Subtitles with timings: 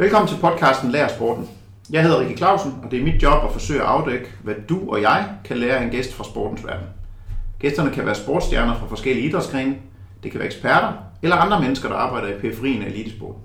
[0.00, 1.48] Velkommen til podcasten Lær Sporten.
[1.90, 4.90] Jeg hedder Rikke Clausen, og det er mit job at forsøge at afdække, hvad du
[4.90, 6.86] og jeg kan lære af en gæst fra sportens verden.
[7.58, 9.76] Gæsterne kan være sportsstjerner fra forskellige idrætsgrene,
[10.22, 10.92] det kan være eksperter
[11.22, 13.42] eller andre mennesker, der arbejder i periferien af elitesporten.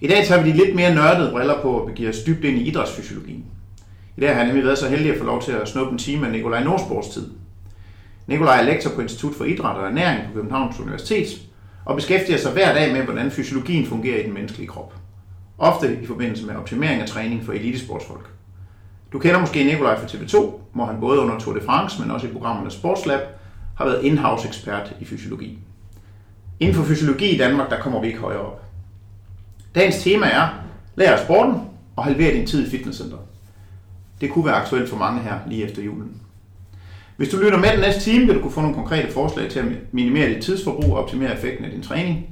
[0.00, 2.58] I dag tager vi de lidt mere nørdede briller på og begiver os dybt ind
[2.58, 3.44] i idrætsfysiologien.
[4.16, 5.98] I dag har jeg nemlig været så heldig at få lov til at snuppe en
[5.98, 7.30] time af Nikolaj Nordsports tid.
[8.26, 11.26] Nikolaj er lektor på Institut for Idræt og Ernæring på Københavns Universitet
[11.84, 14.99] og beskæftiger sig hver dag med, hvordan fysiologien fungerer i den menneskelige krop.
[15.60, 18.30] Ofte i forbindelse med optimering af træning for elitesportsfolk.
[19.12, 22.26] Du kender måske Nikolaj fra TV2, hvor han både under Tour de France, men også
[22.26, 23.20] i programmerne Sportslab,
[23.76, 25.58] har været in-house ekspert i fysiologi.
[26.60, 28.62] Inden for fysiologi i Danmark, der kommer vi ikke højere op.
[29.74, 30.48] Dagens tema er,
[30.96, 31.54] lær af sporten
[31.96, 33.16] og halver din tid i fitnesscenter.
[34.20, 36.20] Det kunne være aktuelt for mange her lige efter julen.
[37.16, 39.58] Hvis du lytter med den næste time, vil du kunne få nogle konkrete forslag til
[39.58, 42.26] at minimere dit tidsforbrug og optimere effekten af din træning.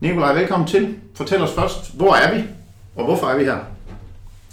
[0.00, 0.94] Nikolaj, velkommen til.
[1.14, 2.44] Fortæl os først, hvor er vi,
[2.98, 3.58] og hvorfor er vi her?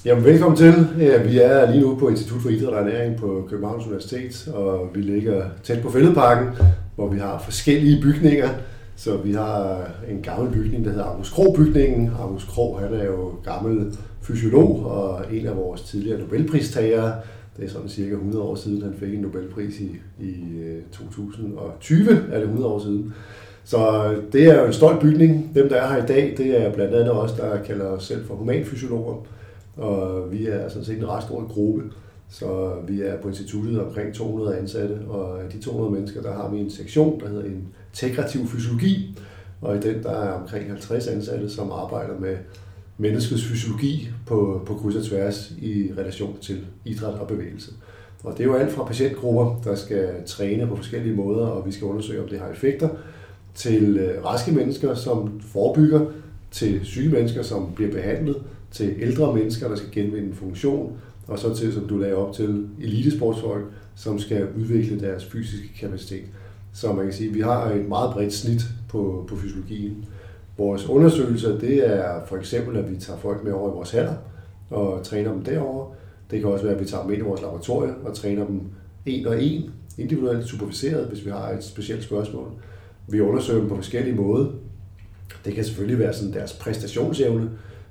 [0.05, 0.73] Jamen, velkommen til.
[0.99, 4.89] Ja, vi er lige nu på Institut for Idræt og Ernæring på Københavns Universitet, og
[4.93, 6.47] vi ligger tæt på Fælledparken,
[6.95, 8.49] hvor vi har forskellige bygninger.
[8.95, 12.11] Så vi har en gammel bygning, der hedder August Krog-bygningen.
[12.19, 17.13] August Krog, han er jo gammel fysiolog og en af vores tidligere Nobelpristagere.
[17.57, 22.09] Det er sådan cirka 100 år siden, han fik en Nobelpris i, i øh, 2020,
[22.31, 23.13] er det 100 år siden.
[23.65, 25.51] Så det er jo en stolt bygning.
[25.55, 28.25] Dem, der er her i dag, det er blandt andet os, der kalder os selv
[28.25, 29.25] for humanfysiologer.
[29.77, 31.83] Og vi er sådan set en ret stor gruppe.
[32.29, 36.49] Så vi er på instituttet omkring 200 ansatte, og af de 200 mennesker, der har
[36.49, 37.49] vi en sektion, der hedder
[37.93, 39.19] integrativ fysiologi.
[39.61, 42.37] Og i den der er omkring 50 ansatte, som arbejder med
[42.97, 47.71] menneskets fysiologi på, på kryds og tværs i relation til idræt og bevægelse.
[48.23, 51.71] Og det er jo alt fra patientgrupper, der skal træne på forskellige måder, og vi
[51.71, 52.89] skal undersøge, om det har effekter,
[53.55, 56.05] til øh, raske mennesker, som forebygger,
[56.51, 58.35] til syge mennesker, som bliver behandlet,
[58.71, 62.67] til ældre mennesker, der skal genvinde funktion, og så til, som du lagde op til,
[62.81, 66.23] elitesportsfolk, som skal udvikle deres fysiske kapacitet.
[66.73, 70.05] Så man kan sige, at vi har et meget bredt snit på, på fysiologien.
[70.57, 74.15] Vores undersøgelser, det er for eksempel, at vi tager folk med over i vores haller
[74.69, 75.93] og træner dem derover.
[76.31, 78.61] Det kan også være, at vi tager dem ind i vores laboratorier og træner dem
[79.05, 82.47] en og en, individuelt superviseret, hvis vi har et specielt spørgsmål.
[83.07, 84.47] Vi undersøger dem på forskellige måder.
[85.45, 87.49] Det kan selvfølgelig være sådan deres præstationsevne,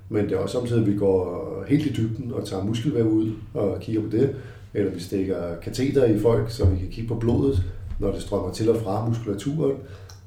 [0.09, 3.33] men det er også samtidig, at vi går helt i dybden og tager muskelvæv ud
[3.55, 4.37] og kigger på det.
[4.75, 7.63] Eller vi stikker kateter i folk, så vi kan kigge på blodet,
[8.01, 9.77] når det strømmer til og fra muskulaturen.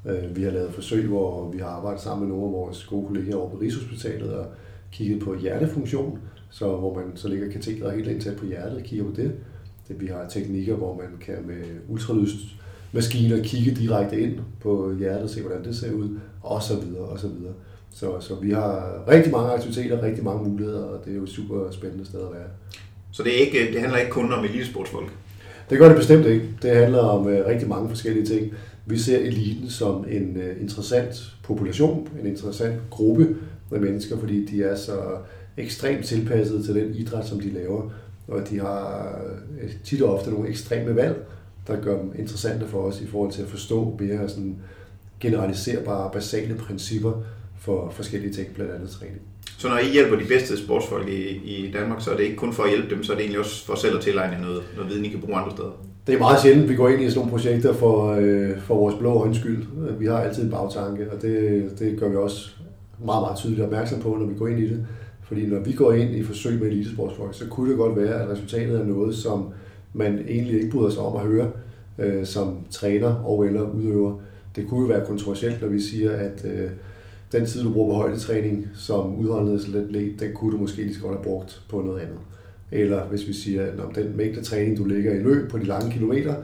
[0.05, 3.07] Øh, vi har lavet forsøg, hvor vi har arbejdet sammen med nogle af vores gode
[3.07, 4.45] kolleger over på Rigshospitalet og
[4.91, 8.83] kigget på hjertefunktion, så hvor man så lægger kateteret helt ind tæt på hjertet og
[8.83, 9.31] kigger på det.
[9.89, 11.63] Vi har teknikker, hvor man kan med
[12.93, 17.19] ultralydsmaskiner kigge direkte ind på hjertet, se hvordan det ser ud, og så videre, og
[17.19, 17.53] så videre.
[17.91, 21.29] Så, så vi har rigtig mange aktiviteter, rigtig mange muligheder, og det er jo et
[21.29, 22.47] super spændende sted at være.
[23.11, 25.11] Så det, er ikke, det handler ikke kun om elitesportsfolk?
[25.69, 26.49] Det gør det bestemt ikke.
[26.61, 28.53] Det handler om uh, rigtig mange forskellige ting.
[28.85, 33.35] Vi ser eliten som en uh, interessant population, en interessant gruppe
[33.71, 34.97] med mennesker, fordi de er så
[35.57, 37.89] ekstremt tilpasset til den idræt, som de laver.
[38.27, 39.19] Og de har
[39.63, 41.25] uh, tit og ofte nogle ekstreme valg,
[41.67, 44.55] der gør dem interessante for os i forhold til at forstå mere sådan
[45.19, 47.13] generaliserbare, basale principper
[47.59, 49.21] for forskellige ting, blandt andet træning.
[49.57, 52.53] Så når I hjælper de bedste sportsfolk i, i Danmark, så er det ikke kun
[52.53, 54.91] for at hjælpe dem, så er det egentlig også for selv at tilegne noget, noget
[54.91, 55.71] viden, I kan bruge andre steder?
[56.07, 58.95] Det er meget sjældent, vi går ind i sådan nogle projekter for, øh, for vores
[58.95, 59.65] blå øjenskyld.
[59.99, 62.49] Vi har altid en bagtanke, og det, det gør vi også
[63.05, 64.85] meget, meget tydeligt opmærksom på, når vi går ind i det.
[65.23, 68.29] Fordi når vi går ind i forsøg med elitesportsfolk, så kunne det godt være, at
[68.29, 69.49] resultatet er noget, som
[69.93, 71.51] man egentlig ikke bryder sig om at høre
[71.97, 74.19] øh, som træner og eller udøver.
[74.55, 76.69] Det kunne jo være kontroversielt, når vi siger, at øh,
[77.31, 81.15] den tid, du bruger på højdetræning som udholdenhedsatlet, den kunne du måske lige så godt
[81.15, 82.17] have brugt på noget andet.
[82.71, 85.91] Eller hvis vi siger, at den mængde træning, du lægger i løb på de lange
[85.91, 86.35] kilometer,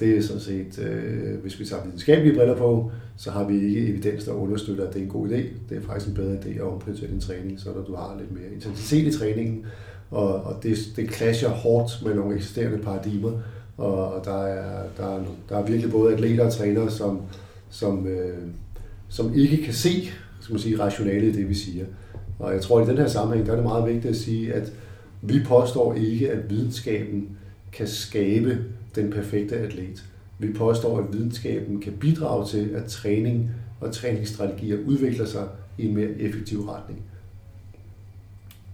[0.00, 3.88] det er sådan set, øh, hvis vi tager videnskabelige briller på, så har vi ikke
[3.88, 5.42] evidens, der understøtter, at det er en god idé.
[5.68, 8.32] Det er faktisk en bedre idé at omprioritere din træning, så når du har lidt
[8.32, 9.66] mere intensitet i træningen,
[10.10, 13.32] og, og det, det clasher hårdt med nogle eksisterende paradigmer,
[13.76, 17.20] og, og der, er, der, er, der er virkelig både atleter og trænere, som,
[17.70, 18.38] som, øh,
[19.08, 20.10] som ikke kan se
[20.40, 21.84] skal man sige, rationalet i det, vi siger.
[22.38, 24.54] Og jeg tror, at i den her sammenhæng, der er det meget vigtigt at sige,
[24.54, 24.72] at
[25.22, 27.28] vi påstår ikke, at videnskaben
[27.72, 28.58] kan skabe
[28.94, 30.04] den perfekte atlet.
[30.38, 33.50] Vi påstår, at videnskaben kan bidrage til, at træning
[33.80, 37.02] og træningsstrategier udvikler sig i en mere effektiv retning.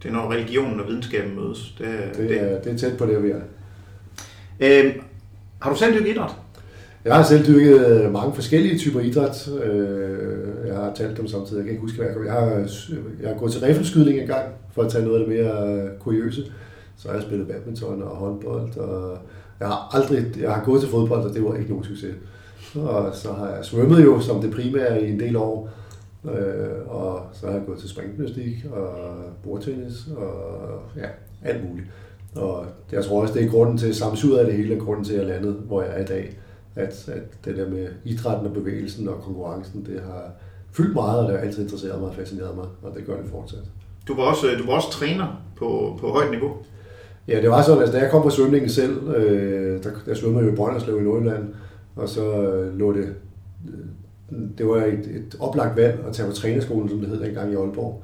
[0.04, 1.74] Det er når religionen og videnskaben mødes.
[1.78, 1.86] Det,
[2.16, 3.40] det, det, er, det er tæt på det, vi er.
[4.60, 4.94] Øh,
[5.60, 6.30] har du selv dykket idræt?
[7.04, 9.48] Jeg har selv dyrket mange forskellige typer idræt.
[9.64, 11.58] Øh, jeg har talt dem samtidig.
[11.58, 12.68] Jeg kan ikke huske, hvad jeg har Jeg har,
[13.20, 16.44] jeg har gået til riffelskydning en gang, for at tage noget af det mere kuriøse.
[16.96, 19.18] Så har jeg spillet badminton og håndbold, og
[19.60, 22.14] jeg har aldrig, jeg har gået til fodbold, og det var ikke nogen succes.
[22.74, 25.70] Og så har jeg svømmet jo som det primære i en del år,
[26.24, 28.94] øh, og så har jeg gået til springgymnastik og
[29.42, 31.08] bordtennis og ja,
[31.42, 31.86] alt muligt.
[32.36, 35.18] Og jeg tror også, det er grunden til, samtidig af det hele, grunden til, at
[35.18, 36.38] jeg landede, hvor jeg er i dag.
[36.76, 40.30] At, at det der med idrætten og bevægelsen og konkurrencen, det har
[40.72, 43.30] fyldt meget, og det har altid interesseret mig og fascineret mig, og det gør det
[43.30, 43.64] fortsat.
[44.08, 46.50] Du var også, du var også træner på, på højt niveau?
[47.28, 50.44] Ja, det var sådan, at da jeg kom på svømningen selv, øh, der, der svømmede
[50.44, 51.54] jo i Brønderslev i Nordjylland,
[51.96, 53.14] og så øh, lå det,
[53.68, 53.84] øh,
[54.58, 57.56] det var et, et oplagt valg at tage på trænerskolen, som det hed dengang i
[57.56, 58.02] Aalborg.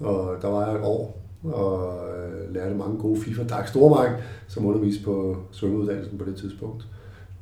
[0.00, 3.42] Og der var jeg et år, og øh, lærte mange gode FIFA.
[3.42, 4.10] Dag Stormark,
[4.48, 6.86] som underviste på svømmeuddannelsen på det tidspunkt.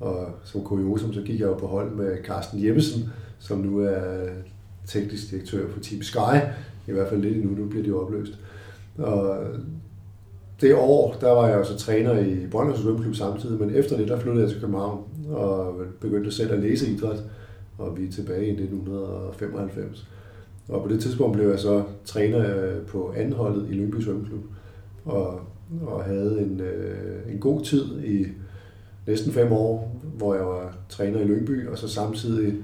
[0.01, 3.03] Og som kuriosum, så gik jeg jo på hold med Carsten Jeppesen,
[3.39, 4.29] som nu er
[4.87, 6.37] teknisk direktør for Team Sky,
[6.87, 8.39] i hvert fald lidt endnu, nu bliver det jo opløst.
[8.99, 9.37] Og
[10.61, 14.19] det år, der var jeg også træner i Brønders Svømmeklub samtidig, men efter det, der
[14.19, 17.23] flyttede jeg til København og begyndte selv at læse idræt,
[17.79, 20.09] og vi er tilbage i 1995.
[20.69, 24.45] Og på det tidspunkt blev jeg så træner øh, på anholdet i Lyngby Svømmeklub,
[25.05, 25.41] og,
[25.87, 28.27] og havde en, øh, en god tid i
[29.07, 32.55] næsten fem år, hvor jeg var træner i Lyngby, og så samtidig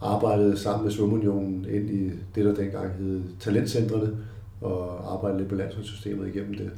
[0.00, 4.16] arbejdede sammen med Svømmeunionen ind i det, der dengang hed Talentcentrene,
[4.60, 6.70] og arbejdede lidt på landsholdssystemet igennem det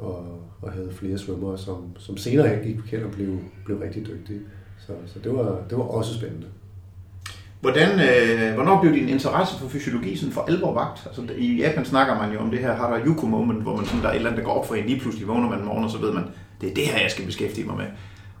[0.00, 4.06] og, og havde flere svømmere, som, som senere jeg gik på og blev, blev rigtig
[4.06, 4.40] dygtige.
[4.78, 6.46] Så, så det, var, det var også spændende.
[7.60, 11.06] Hvordan, øh, hvornår blev din interesse for fysiologi sådan for alvor vagt?
[11.06, 14.08] Altså, I Japan snakker man jo om det her Harajuku moment, hvor man sådan, der
[14.08, 15.90] er et eller andet, der går op for en, lige pludselig vågner man morgen, og
[15.90, 16.24] så ved man,
[16.60, 17.86] det er det her, jeg skal beskæftige mig med.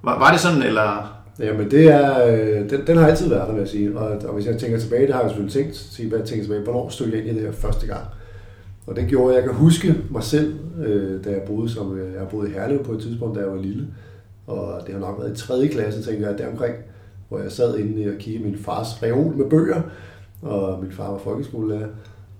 [0.02, 1.16] Var, var det sådan, eller?
[1.38, 3.98] Jamen det er, øh, den, den har altid været der, vil jeg sige.
[3.98, 6.44] Og, og hvis jeg tænker tilbage, det har jeg selvfølgelig tænkt, sige, hvad jeg tænker
[6.44, 8.04] tilbage, hvornår stod jeg ind i det her første gang?
[8.86, 12.28] Og det gjorde, jeg kan huske mig selv, øh, da jeg boede, som, øh, jeg
[12.28, 13.86] boede i Herlev på et tidspunkt, da jeg var lille.
[14.46, 15.68] Og det har nok været i 3.
[15.68, 16.74] klasse, tænker jeg, deromkring,
[17.30, 19.82] hvor jeg sad inde og kiggede min fars reol med bøger,
[20.42, 21.88] og min far var folkeskolelærer,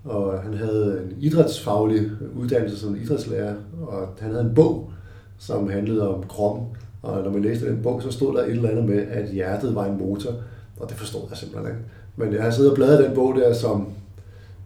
[0.03, 4.91] og han havde en idrætsfaglig uddannelse som idrætslærer, og han havde en bog,
[5.37, 6.67] som handlede om kroppen,
[7.01, 9.75] og når man læste den bog, så stod der et eller andet med, at hjertet
[9.75, 10.31] var en motor,
[10.79, 11.83] og det forstod jeg simpelthen ikke.
[12.15, 13.87] Men jeg har siddet og bladret den bog der som,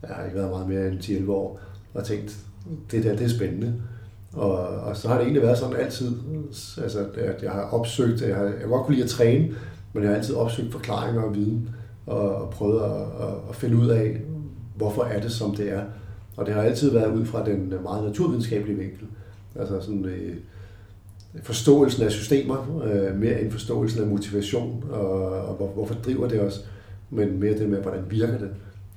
[0.08, 1.60] jeg har ikke været meget mere end 10-11 år,
[1.94, 2.38] og tænkt,
[2.92, 3.74] det der, det er spændende.
[4.34, 6.12] Og, og så har det egentlig været sådan altid,
[6.84, 9.56] altså, at jeg har opsøgt, jeg har, jeg godt kunne lide at træne,
[9.96, 11.70] men har altid opsøgt forklaringer og viden,
[12.06, 14.22] og, og prøvet at, at, at finde ud af,
[14.76, 15.82] hvorfor er det, som det er.
[16.38, 19.08] Og det har altid været ud fra den meget naturvidenskabelige vinkel.
[19.56, 20.36] Altså sådan øh,
[21.44, 26.42] forståelsen af systemer, øh, mere end forståelsen af motivation, og, og hvor, hvorfor driver det
[26.42, 26.66] os,
[27.10, 28.50] men mere det med, hvordan virker det.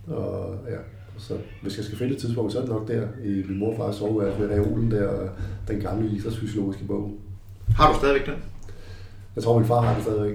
[0.06, 0.76] Og, ja.
[1.18, 3.96] Så hvis jeg skal finde et tidspunkt, så er det nok der i min morfars
[3.96, 5.28] soveværelse med reolen der, og
[5.68, 7.12] den gamle idrætsfysiologiske bog.
[7.76, 8.34] Har du stadigvæk den?
[9.38, 10.34] Jeg tror, min far har den stadigvæk.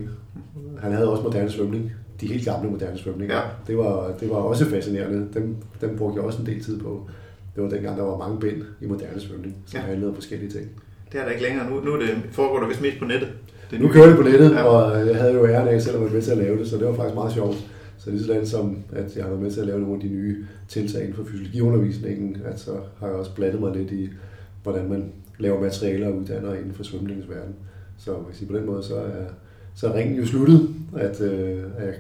[0.79, 1.91] Han havde også moderne svømning.
[2.21, 3.31] De helt gamle moderne svømning.
[3.31, 3.41] Ja.
[3.67, 5.27] Det, var, det var også fascinerende.
[5.33, 7.09] Dem, dem brugte jeg også en del tid på.
[7.55, 9.85] Det var dengang, der var mange bind i moderne svømning, som ja.
[9.85, 10.69] handlede om forskellige ting.
[11.11, 11.69] Det er der ikke længere.
[11.69, 13.29] Nu, nu det, foregår det vist mest på nettet.
[13.71, 14.63] Det nu kører det på nettet, ja.
[14.63, 16.77] og jeg havde jo æren af selv at være med til at lave det, så
[16.77, 17.57] det var faktisk meget sjovt.
[17.97, 20.07] Så lige sådan som, at jeg har været med til at lave nogle af de
[20.07, 24.09] nye tiltag inden for fysiologiundervisningen, at så har jeg også blandet mig lidt i,
[24.63, 27.56] hvordan man laver materialer og uddanner inden for svømningens verden.
[28.06, 29.26] Så man kan sige, på den måde, så er,
[29.76, 31.94] så er ringen jo sluttet, at, øh, at jeg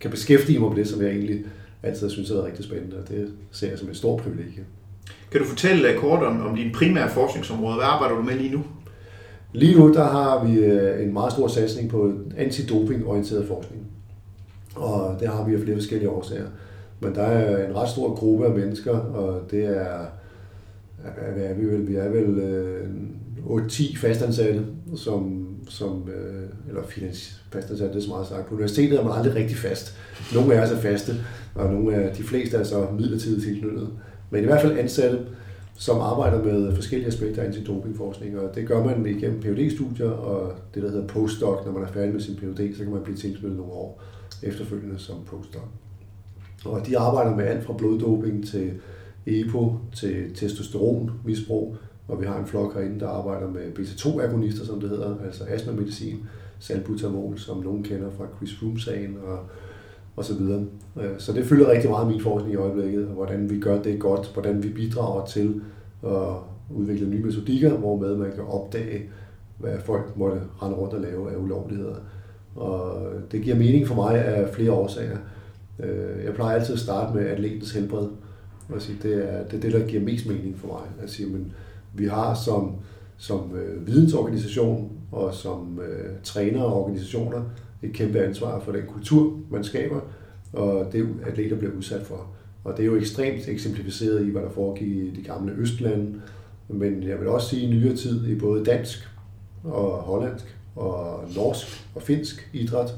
[0.00, 1.44] kan beskæftige mig med det, som jeg egentlig
[1.82, 4.64] altid synes er rigtig spændende, og det ser jeg som et stort privilegie.
[5.30, 7.74] Kan du fortælle kort om, om din primære forskningsområde?
[7.74, 8.64] Hvad arbejder du med lige nu?
[9.52, 13.86] Lige nu der har vi øh, en meget stor satsning på antidoping-orienteret forskning.
[14.74, 16.46] Og det har vi af flere forskellige årsager.
[17.00, 20.06] Men der er en ret stor gruppe af mennesker, og det er,
[21.34, 21.88] hvad er vi vel?
[21.88, 22.88] Vi er vel øh,
[23.46, 25.37] 8-10 fastansatte, som,
[25.68, 28.46] som øh, eller finans, fastansatte, det er så meget sagt.
[28.46, 29.96] På universitetet er man aldrig rigtig fast.
[30.34, 31.12] Nogle af os er faste,
[31.54, 33.88] og nogle af de fleste er så midlertidigt tilknyttet.
[34.30, 35.18] Men i hvert fald ansatte,
[35.78, 40.52] som arbejder med forskellige aspekter af antidopingforskning, og det gør man igennem phd studier og
[40.74, 41.66] det, der hedder postdoc.
[41.66, 44.02] Når man er færdig med sin PhD, så kan man blive tilknyttet nogle år
[44.42, 45.62] efterfølgende som postdoc.
[46.64, 48.72] Og de arbejder med alt fra bloddoping til
[49.26, 51.76] EPO til testosteronmisbrug,
[52.08, 56.16] og vi har en flok herinde, der arbejder med beta-2-agonister, som det hedder, altså astmamedicin,
[56.58, 59.38] salbutamol, som nogen kender fra Chris Froome-sagen og,
[60.16, 60.64] og så videre.
[61.00, 64.30] Øh, så det fylder rigtig meget min forskning i øjeblikket, hvordan vi gør det godt,
[64.32, 65.62] hvordan vi bidrager til
[66.06, 66.34] at
[66.70, 69.02] udvikle nye metodikker, hvormed man kan opdage,
[69.58, 71.94] hvad folk måtte rende rundt og lave af ulovligheder
[72.56, 75.16] Og det giver mening for mig af flere årsager.
[75.80, 78.08] Øh, jeg plejer altid at starte med atletens helbred.
[78.68, 81.04] Og sige, det, er, det er det, der giver mest mening for mig.
[81.04, 81.52] At sige, men
[81.94, 82.74] vi har som,
[83.16, 87.42] som øh, vidensorganisation og som øh, træner og organisationer
[87.82, 90.00] et kæmpe ansvar for den kultur, man skaber,
[90.52, 92.26] og det atleter bliver udsat for.
[92.64, 96.20] Og det er jo ekstremt eksemplificeret i, hvad der foregik i de gamle Østlande,
[96.68, 99.08] men jeg vil også sige i nyere tid i både dansk
[99.64, 102.94] og hollandsk og norsk og finsk idræt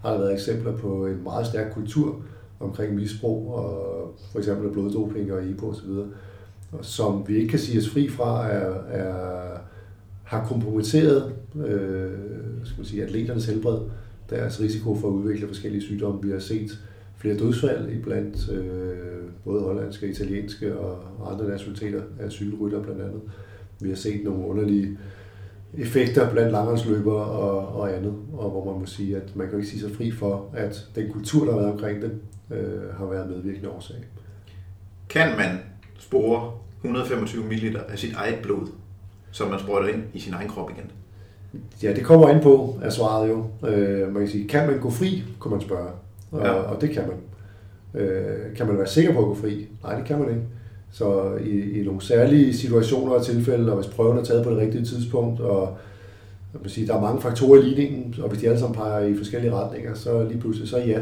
[0.00, 2.22] har der været eksempler på en meget stærk kultur
[2.60, 5.88] omkring misbrug og for eksempel bloddoping og EPO osv.,
[6.82, 9.58] som vi ikke kan sige os fri fra, er, er,
[10.24, 12.10] har kompromitteret øh,
[12.64, 13.78] skal man sige, atleternes helbred,
[14.30, 16.22] deres risiko for at udvikle forskellige sygdomme.
[16.22, 16.78] Vi har set
[17.16, 18.94] flere dødsfald i blandt øh,
[19.44, 23.20] både hollandske, italienske og andre nationaliteter af cykelrytter blandt andet.
[23.80, 24.98] Vi har set nogle underlige
[25.78, 29.70] effekter blandt langrendsløbere og, og andet, og hvor man må sige, at man kan ikke
[29.70, 32.12] sige sig fri for, at den kultur, der har været omkring det,
[32.50, 33.96] øh, har været medvirkende årsag.
[35.08, 35.58] Kan man
[35.98, 36.52] spore
[36.84, 38.66] 125 ml af sit eget blod,
[39.30, 40.90] som man sprøjter ind i sin egen krop igen?
[41.82, 43.44] Ja, det kommer ind på, er svaret jo.
[43.68, 45.90] Øh, man kan sige, kan man gå fri, kunne man spørge.
[46.30, 46.52] Og, ja.
[46.52, 47.16] og det kan man.
[48.02, 49.68] Øh, kan man være sikker på at gå fri?
[49.82, 50.42] Nej, det kan man ikke.
[50.92, 54.58] Så i, i nogle særlige situationer og tilfælde, og hvis prøven er taget på det
[54.58, 55.76] rigtige tidspunkt, og
[56.52, 59.06] jeg vil sige, der er mange faktorer i ligningen, og hvis de alle sammen peger
[59.06, 61.00] i forskellige retninger, så lige pludselig så ja.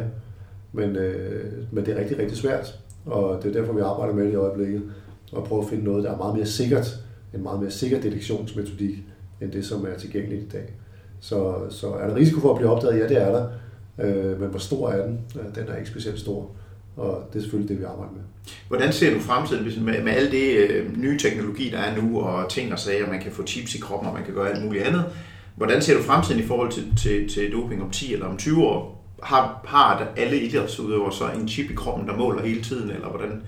[0.72, 4.24] Men, øh, men det er rigtig, rigtig svært, og det er derfor, vi arbejder med
[4.24, 4.82] det i øjeblikket,
[5.32, 6.96] og prøve at finde noget, der er meget mere sikkert,
[7.34, 8.98] en meget mere sikker detektionsmetodik,
[9.40, 10.72] end det, som er tilgængeligt i dag.
[11.20, 12.98] Så, så er der risiko for at blive opdaget?
[12.98, 13.46] Ja, det er der.
[13.98, 15.20] Øh, men hvor stor er den?
[15.36, 16.50] Øh, den er ikke specielt stor.
[16.96, 18.22] Og det er selvfølgelig det, vi arbejder med.
[18.68, 22.50] Hvordan ser du fremtiden med, med alle det øh, nye teknologi, der er nu, og
[22.50, 24.84] ting og sager, man kan få chips i kroppen, og man kan gøre alt muligt
[24.84, 25.04] andet?
[25.56, 28.64] Hvordan ser du fremtiden i forhold til, til, til doping om 10 eller om 20
[28.64, 29.04] år?
[29.22, 33.42] Har, har alle idrætsudøvere så en chip i kroppen, der måler hele tiden, eller hvordan?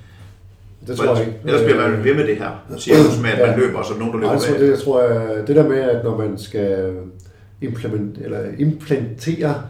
[0.86, 1.38] Det tror jeg ikke.
[1.44, 3.66] Ellers bliver man ved med det her, siger du, med at man ja.
[3.66, 6.04] løber, og så nogen, der løber Nej, det, jeg tror, jeg, det der med, at
[6.04, 6.94] når man skal
[7.60, 9.62] implement, eller implementere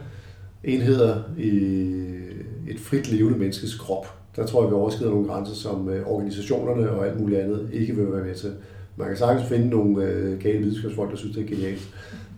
[0.63, 1.51] enheder i
[2.67, 6.91] et frit levende menneskes krop, der tror jeg, vi overskrider nogle grænser, som øh, organisationerne
[6.91, 8.51] og alt muligt andet ikke vil være med til.
[8.97, 11.89] Man kan sagtens finde nogle øh, gale videnskabsfolk, der synes, det er genialt,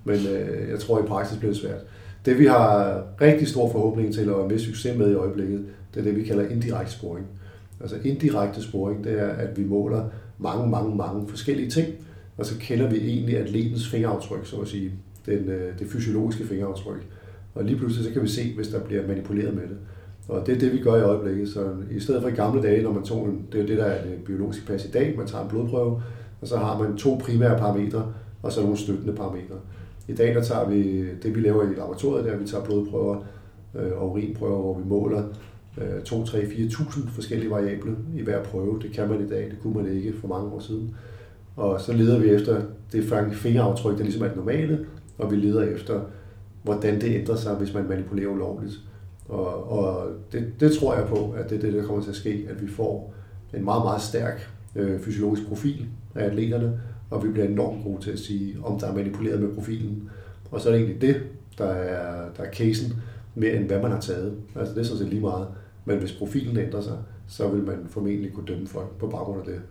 [0.04, 1.80] men øh, jeg tror, i praksis bliver det svært.
[2.26, 6.04] Det vi har rigtig stor forhåbning til at med succes med i øjeblikket, det er
[6.04, 7.26] det, vi kalder indirekte sporing.
[7.82, 10.04] Altså indirekte sporing, det er, at vi måler
[10.38, 11.88] mange, mange, mange forskellige ting,
[12.38, 14.92] og så kender vi egentlig atletens fingeraftryk, så at sige,
[15.26, 17.08] den, øh, det fysiologiske fingeraftryk.
[17.56, 19.78] Og lige pludselig så kan vi se, hvis der bliver manipuleret med det.
[20.28, 21.50] Og det er det, vi gør i øjeblikket.
[21.50, 23.86] Så i stedet for i gamle dage, når man tog en, det er det, der
[23.86, 26.02] er det biologiske pas i dag, man tager en blodprøve,
[26.42, 29.56] og så har man to primære parametre, og så nogle støttende parametre.
[30.08, 33.24] I dag der tager vi, det vi laver i laboratoriet, der vi tager blodprøver
[33.76, 35.24] øh, og urinprøver, hvor vi måler
[36.06, 38.80] 2, 3, 4.000 forskellige variable i hver prøve.
[38.82, 40.96] Det kan man i dag, det kunne man ikke for mange år siden.
[41.56, 44.86] Og så leder vi efter det fingeraftryk, der ligesom er det normale,
[45.18, 46.02] og vi leder efter,
[46.64, 48.80] hvordan det ændrer sig, hvis man manipulerer ulovligt.
[49.30, 52.16] Og, og det, det tror jeg på, at det er det, der kommer til at
[52.16, 53.14] ske, at vi får
[53.54, 56.80] en meget, meget stærk øh, fysiologisk profil af atleterne,
[57.10, 60.10] og vi bliver enormt gode til at sige, om der er manipuleret med profilen.
[60.52, 61.24] Og så er det egentlig det,
[61.58, 62.94] der er, der er casen,
[63.36, 64.34] mere end hvad man har taget.
[64.56, 65.48] Altså det er sådan set lige meget.
[65.88, 69.46] Men hvis profilen ændrer sig, så vil man formentlig kunne dømme folk på baggrund af
[69.46, 69.62] det.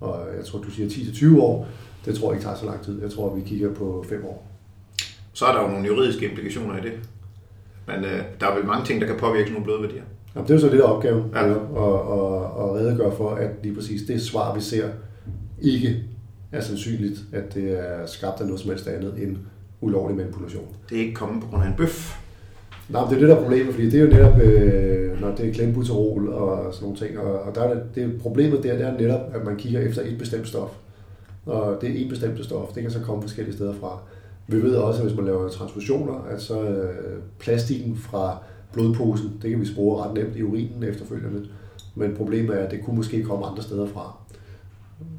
[0.00, 1.68] Og jeg tror, du siger 10-20 år.
[2.04, 3.02] Det tror jeg ikke tager så lang tid.
[3.02, 4.50] Jeg tror, vi kigger på 5 år.
[5.32, 6.92] Så er der jo nogle juridiske implikationer i det.
[7.86, 10.02] Men øh, der er vel mange ting, der kan påvirke nogle blodværdier.
[10.34, 11.24] Jamen, det er jo så det, der er opgaven.
[11.34, 11.44] Ja.
[11.44, 11.56] At, at,
[12.62, 14.88] at redegøre for, at lige præcis det svar, vi ser,
[15.62, 16.04] ikke
[16.52, 19.36] er sandsynligt, at det er skabt af noget som helst andet end
[19.80, 20.76] ulovlig manipulation.
[20.88, 22.23] Det er ikke kommet på grund af en bøf.
[22.88, 25.34] Nej, men det er det, der er problemet, fordi det er jo netop, øh, når
[25.34, 28.76] det er klembuterol og sådan nogle ting, og, og der er det, det problemet der,
[28.76, 30.70] det er netop, at man kigger efter et bestemt stof.
[31.46, 33.98] Og det er et bestemt stof, det kan så komme forskellige steder fra.
[34.46, 38.38] Vi ved også, at hvis man laver transfusioner, at så øh, plastikken fra
[38.72, 41.46] blodposen, det kan vi spore ret nemt i urinen efterfølgende.
[41.94, 44.16] Men problemet er, at det kunne måske komme andre steder fra.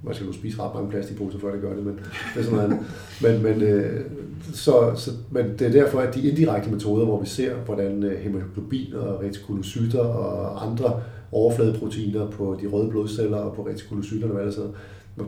[0.03, 2.00] Man skal jo spise ret mange plastikposer, før det gør det, men
[2.34, 2.79] det er sådan noget
[3.22, 4.05] Men, men, øh,
[4.53, 8.20] så, så, men det er derfor, at de indirekte metoder, hvor vi ser, hvordan øh,
[8.20, 11.01] hemoglobin og retikulocytter og andre
[11.32, 14.74] overfladeproteiner på de røde blodceller og på retikulocytterne, hvad det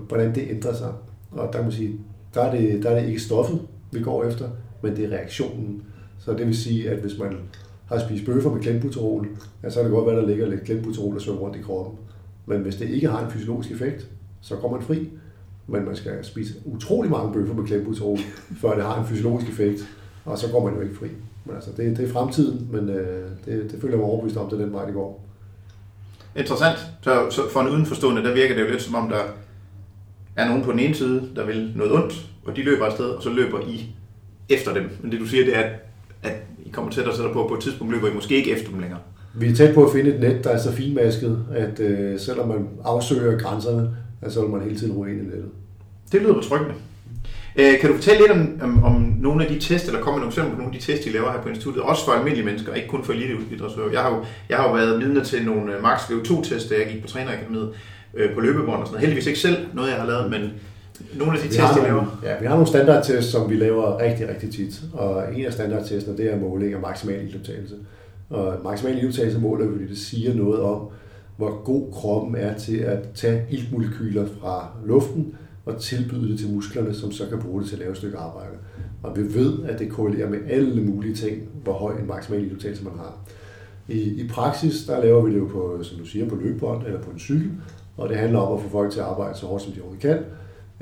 [0.08, 0.94] hvordan det ændrer sig.
[1.32, 2.00] Og der, man sige,
[2.34, 3.60] der, er det, der er det ikke stoffet,
[3.92, 4.50] vi går efter,
[4.82, 5.84] men det er reaktionen.
[6.20, 7.38] Så det vil sige, at hvis man
[7.86, 9.27] har spist bøffer med glenbuterol,
[9.63, 11.62] ja, så kan det godt være, at der ligger lidt glenbuterol og svømmer rundt i
[11.62, 12.00] kroppen.
[12.46, 14.08] Men hvis det ikke har en fysiologisk effekt,
[14.41, 15.10] så går man fri.
[15.67, 18.17] Men man skal spise utrolig mange bøffer med klembuterol,
[18.62, 19.88] før det har en fysiologisk effekt,
[20.25, 21.08] og så går man jo ikke fri.
[21.46, 24.50] Men altså, det, det er fremtiden, men øh, det, det føler jeg mig overbevist om,
[24.50, 25.24] det er den vej, det går.
[26.36, 26.77] Interessant.
[27.01, 29.22] Så, så for en udenforstående, der virker det jo lidt som om, der
[30.36, 33.24] er nogen på den ene side, der vil noget ondt, og de løber afsted, og
[33.24, 33.96] så løber I
[34.50, 34.89] efter dem.
[35.01, 35.63] Men det du siger, det er,
[36.24, 36.34] at
[36.65, 38.70] I kommer tættere og tættere på, og på et tidspunkt løber I måske ikke efter
[38.72, 39.00] dem længere.
[39.36, 42.48] Vi er tæt på at finde et net, der er så finmasket, at øh, selvom
[42.48, 43.89] man afsøger grænserne,
[44.21, 45.50] at så vil man hele tiden ryge ind i nettet.
[46.12, 46.74] Det lyder betryggende.
[47.55, 50.21] Øh, kan du fortælle lidt om, om, om nogle af de tests, eller komme med
[50.21, 52.45] nogle eksempler på nogle af de tests, I laver her på instituttet, også for almindelige
[52.45, 53.93] mennesker, ikke kun for eliteidrætsudøvere.
[53.93, 56.88] Jeg har jo, jeg har jo været vidne til nogle øh, Max VO2-tests, da jeg
[56.91, 57.69] gik på trænerakademiet
[58.13, 59.00] øh, på løbebånd og sådan noget.
[59.00, 60.41] Heldigvis ikke selv noget, jeg har lavet, men
[61.13, 62.19] nogle af de Vi tests, I laver.
[62.24, 64.81] ja, vi har nogle standardtests, som vi laver rigtig, rigtig tit.
[64.93, 67.75] Og en af standardtestene, det er måling af maksimal iltoptagelse.
[68.29, 70.81] Og maksimal iltoptagelse måler vi, det siger noget om,
[71.38, 76.94] hvor god kroppen er til at tage iltmolekyler fra luften og tilbyde det til musklerne,
[76.94, 78.53] som så kan bruge det til at lave et stykke arbejde.
[79.03, 82.84] Og vi ved, at det korrelerer med alle mulige ting, hvor høj en maksimal iltoptagelse
[82.84, 83.17] man har.
[83.88, 87.01] I, I praksis, der laver vi det jo på, som du siger, på løbebånd eller
[87.01, 87.51] på en cykel,
[87.98, 90.01] og det handler om at få folk til at arbejde så hårdt, som de overhovedet
[90.01, 90.20] kan,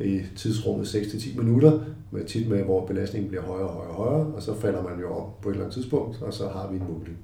[0.06, 1.80] i tidsrummet 6-10 minutter,
[2.12, 5.00] med tit med, hvor belastningen bliver højere og højere og højere, og så falder man
[5.00, 7.16] jo op på et eller andet tidspunkt, og så har vi en mulighed.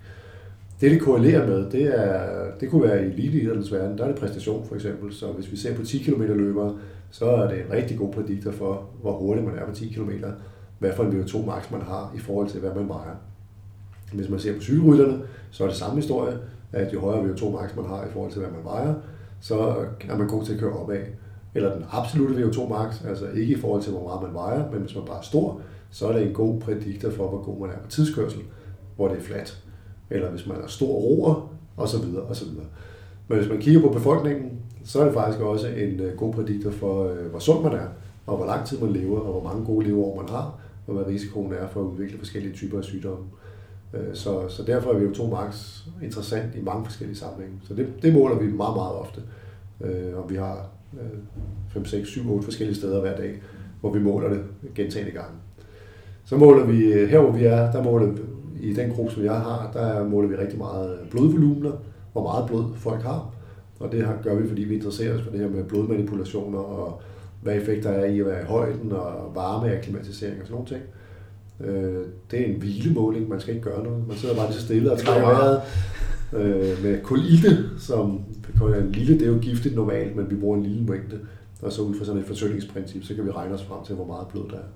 [0.81, 4.19] Det, det korrelerer med, det, er, det kunne være i eliteidrættens verden, der er det
[4.19, 6.77] præstation for eksempel, så hvis vi ser på 10 km løbere,
[7.11, 10.11] så er det en rigtig god prædiktor for, hvor hurtigt man er på 10 km,
[10.79, 13.15] hvad for en VO2 max man har i forhold til, hvad man vejer.
[14.13, 15.19] Hvis man ser på cykelrytterne,
[15.51, 16.37] så er det samme historie,
[16.71, 18.93] at jo højere VO2 max man har i forhold til, hvad man vejer,
[19.41, 19.59] så
[20.09, 21.01] er man god til at køre opad.
[21.55, 24.81] Eller den absolute VO2 max, altså ikke i forhold til, hvor meget man vejer, men
[24.81, 27.69] hvis man bare er stor, så er det en god prædiktor for, hvor god man
[27.69, 28.41] er på tidskørsel,
[28.95, 29.63] hvor det er fladt.
[30.11, 32.65] Eller hvis man er stor roer, og så videre, og så videre.
[33.27, 34.51] Men hvis man kigger på befolkningen,
[34.83, 37.87] så er det faktisk også en øh, god prædiktor for, øh, hvor sund man er,
[38.25, 41.07] og hvor lang tid man lever, og hvor mange gode leveår man har, og hvad
[41.07, 43.25] risikoen er for at udvikle forskellige typer af sygdomme.
[43.93, 47.59] Øh, så, så derfor er VO2 max interessant i mange forskellige sammenhænge.
[47.63, 49.21] Så det, det måler vi meget, meget ofte.
[50.15, 50.69] Og vi har
[51.73, 53.41] 5, 6, 7, 8 forskellige steder hver dag,
[53.79, 54.43] hvor vi måler det
[54.75, 55.35] gentagende gange.
[56.25, 58.21] Så måler vi, her hvor vi er, der måler vi,
[58.61, 61.71] i den gruppe, som jeg har, der måler vi rigtig meget blodvolumener,
[62.11, 63.33] hvor meget blod folk har.
[63.79, 67.01] Og det gør vi, fordi vi interesserer os for det her med blodmanipulationer og
[67.41, 70.81] hvad effekter er i at være i højden og varme, akklimatisering og sådan nogle ting.
[71.59, 74.07] Øh, Det er en hvilemåling, man skal ikke gøre noget.
[74.07, 75.61] Man sidder bare lige så stille og trækker vejret
[76.33, 78.21] øh, med kolilte, som
[78.79, 81.19] en lille, det er jo giftigt normalt, men vi bruger en lille mængde.
[81.61, 84.05] Og så ud fra sådan et fortyndingsprincip, så kan vi regne os frem til, hvor
[84.05, 84.69] meget blod der er.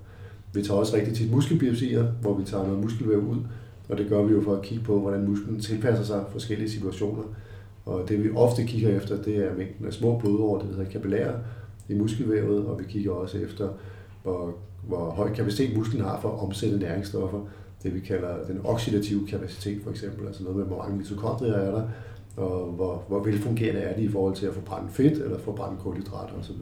[0.52, 3.36] Vi tager også rigtig tit muskelbiopsier, hvor vi tager noget muskelvæv ud,
[3.88, 7.22] og det gør vi jo for at kigge på, hvordan musklen tilpasser sig forskellige situationer.
[7.84, 11.34] Og det vi ofte kigger efter, det er mængden af små blodårer, det hedder kapillærer
[11.88, 13.68] i muskelvævet, og vi kigger også efter,
[14.22, 14.54] hvor,
[14.86, 17.40] hvor høj kapacitet musklen har for at omsætte næringsstoffer.
[17.82, 21.70] Det vi kalder den oxidative kapacitet for eksempel, altså noget med, hvor mange mitokondrier er
[21.70, 21.82] der,
[22.36, 26.34] og hvor, hvor velfungerende er de i forhold til at forbrænde fedt eller forbrænde kulhydrater
[26.38, 26.56] osv.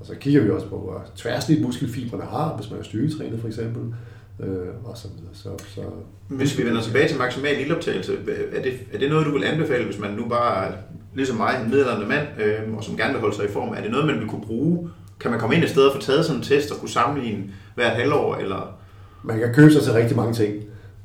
[0.00, 3.48] Og så kigger vi også på, hvor tværsnit muskelfibrene har, hvis man er styrketrænet for
[3.48, 3.94] eksempel,
[4.42, 5.32] øh, og så videre.
[5.32, 5.80] Så, så
[6.28, 8.12] Hvis vi vender tilbage til maksimal ildoptagelse,
[8.52, 10.72] er det, er det noget, du vil anbefale, hvis man nu bare er
[11.14, 13.68] ligesom mig, en middelaldrende mand, øh, og som gerne vil holde sig i form?
[13.68, 14.90] Er det noget, man vil kunne bruge?
[15.20, 17.44] Kan man komme ind et sted og få taget sådan en test og kunne sammenligne
[17.74, 18.36] hvert halvår?
[18.36, 18.78] Eller?
[19.24, 20.54] Man kan købe sig til rigtig mange ting.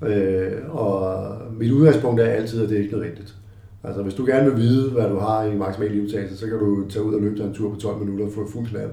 [0.01, 1.27] Øh, og
[1.59, 3.35] mit udgangspunkt er altid, at det er ikke nødvendigt.
[3.83, 6.89] Altså hvis du gerne vil vide, hvad du har i maksimal livtagelse, så kan du
[6.89, 8.89] tage ud og løbe dig en tur på 12 minutter og få fuld knald.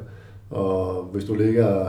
[0.51, 1.89] Og hvis du ligger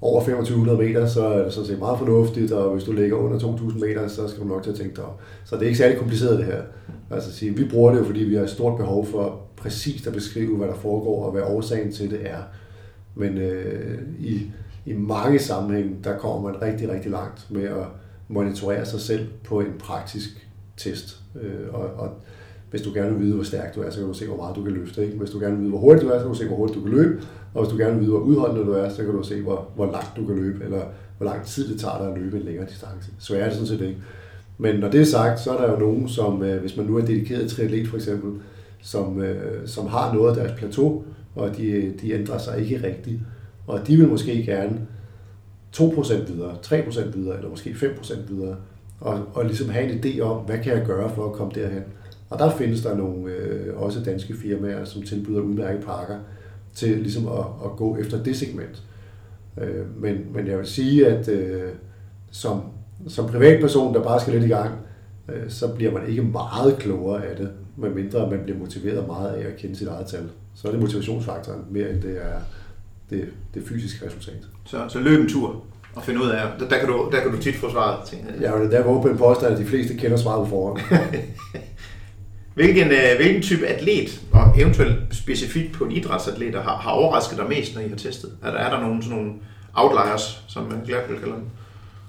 [0.00, 3.38] over 2500 meter, så er det sådan set meget fornuftigt, og hvis du ligger under
[3.38, 5.04] 2000 meter, så skal du nok til at tænke dig.
[5.44, 6.62] Så det er ikke særlig kompliceret det her.
[7.10, 10.12] Altså sige, vi bruger det jo, fordi vi har et stort behov for præcist at
[10.12, 12.42] beskrive, hvad der foregår, og hvad årsagen til det er.
[13.14, 14.50] Men øh, i,
[14.86, 17.86] i mange sammenhænge, der kommer man rigtig, rigtig langt med at
[18.28, 21.20] monitorere sig selv på en praktisk test.
[21.42, 22.10] Øh, og, og
[22.70, 24.56] hvis du gerne vil vide, hvor stærk du er, så kan du se, hvor meget
[24.56, 25.04] du kan løfte.
[25.04, 25.18] Ikke?
[25.18, 26.78] Hvis du gerne vil vide, hvor hurtigt du er, så kan du se, hvor hurtigt
[26.78, 27.22] du kan løbe.
[27.54, 29.68] Og hvis du gerne vil vide, hvor udholdende du er, så kan du se, hvor,
[29.74, 30.82] hvor langt du kan løbe, eller
[31.18, 33.10] hvor lang tid det tager dig at løbe en længere distance.
[33.18, 33.98] Så er det sådan set ikke.
[34.58, 36.96] Men når det er sagt, så er der jo nogen, som, øh, hvis man nu
[36.96, 38.32] er dedikeret triatlet for eksempel,
[38.82, 43.20] som, øh, som har noget af deres plateau, og de, de ændrer sig ikke rigtigt.
[43.66, 44.80] Og de vil måske gerne
[45.72, 48.56] 2% videre, 3% videre, eller måske 5% videre,
[49.00, 51.82] og, og ligesom have en idé om, hvad kan jeg gøre for at komme derhen.
[52.30, 56.18] Og der findes der nogle øh, også danske firmaer, som tilbyder udmærkede pakker
[56.74, 58.82] til ligesom at, at gå efter det segment.
[59.60, 61.70] Øh, men, men jeg vil sige, at øh,
[62.30, 62.62] som,
[63.08, 64.70] som privatperson, der bare skal lidt i gang,
[65.28, 69.48] øh, så bliver man ikke meget klogere af det, medmindre man bliver motiveret meget af
[69.48, 70.28] at kende sit eget tal.
[70.54, 72.40] Så er det motivationsfaktoren mere end det er
[73.10, 74.46] det, det fysiske resultat.
[74.64, 75.62] Så, så løb en tur,
[75.96, 76.40] at finde ud af.
[76.58, 78.12] Der, der, kan, du, der kan du tit få svaret.
[78.12, 78.40] Jeg.
[78.40, 80.80] Ja, og det er der åbent en påstand, at de fleste kender svaret på forhånd.
[82.56, 87.48] Hvilken, øh, hvilken type atlet, og eventuelt specifikt på en idrætsatlet, har, har overrasket dig
[87.48, 88.30] mest, når I har testet?
[88.42, 89.32] Er der, er der nogen sådan nogle
[89.74, 91.42] outliers, som øh, man glæder vil kalde dem?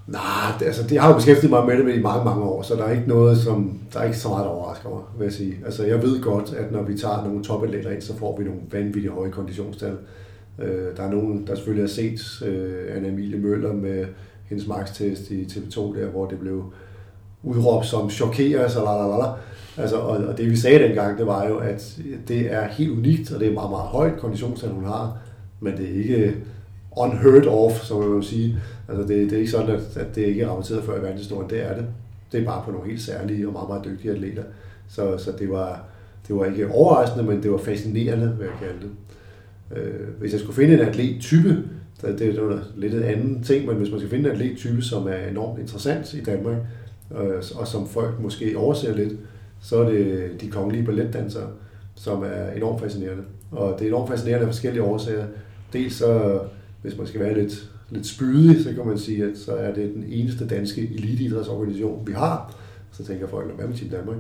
[0.08, 2.76] Nej, det, altså, det har jo beskæftiget mig med det i mange, mange år, så
[2.76, 5.34] der er ikke noget, som, der er ikke så meget, der overrasker mig, vil jeg
[5.34, 5.56] sige.
[5.66, 8.60] Altså, jeg ved godt, at når vi tager nogle topatleter ind, så får vi nogle
[8.72, 9.98] vanvittigt høje konditionstal.
[10.60, 14.06] Øh, der er nogen, der selvfølgelig har set øh, Anna Emilie Møller med
[14.50, 16.74] hendes max-test i TV2, der, hvor det blev
[17.48, 19.32] udråb som chokerer, så la, la, la, la.
[19.78, 23.32] Altså, og, og det vi sagde dengang, det var jo, at det er helt unikt,
[23.32, 25.18] og det er meget, meget højt konditionstal, hun har,
[25.60, 26.36] men det er ikke
[26.98, 28.60] unheard of, som man vil sige.
[28.90, 31.50] Altså, det, det er ikke sådan, at, at det ikke er rapporteret før i verdenshistorien,
[31.50, 31.86] det er det.
[32.32, 34.44] Det er bare på nogle helt særlige og meget, meget dygtige atleter.
[34.90, 35.84] Så, så det, var,
[36.28, 38.92] det var ikke overraskende, men det var fascinerende, hvad jeg kalde det.
[39.78, 41.64] Øh, hvis jeg skulle finde en atlettype,
[42.02, 45.08] det, det er lidt en anden ting, men hvis man skal finde en atlettype, som
[45.08, 46.58] er enormt interessant i Danmark,
[47.12, 49.14] øh, og som folk måske overser lidt,
[49.62, 51.48] så er det de kongelige balletdansere,
[51.96, 53.24] som er enormt fascinerende.
[53.52, 55.26] Og det er enormt fascinerende af forskellige årsager.
[55.74, 56.40] Dels så,
[56.82, 59.94] hvis man skal være lidt, lidt spydig, så kan man sige, at så er det
[59.96, 62.56] den eneste danske eliteidrætsorganisation, vi har.
[62.92, 64.18] Så tænker folk, hvad med Team Danmark?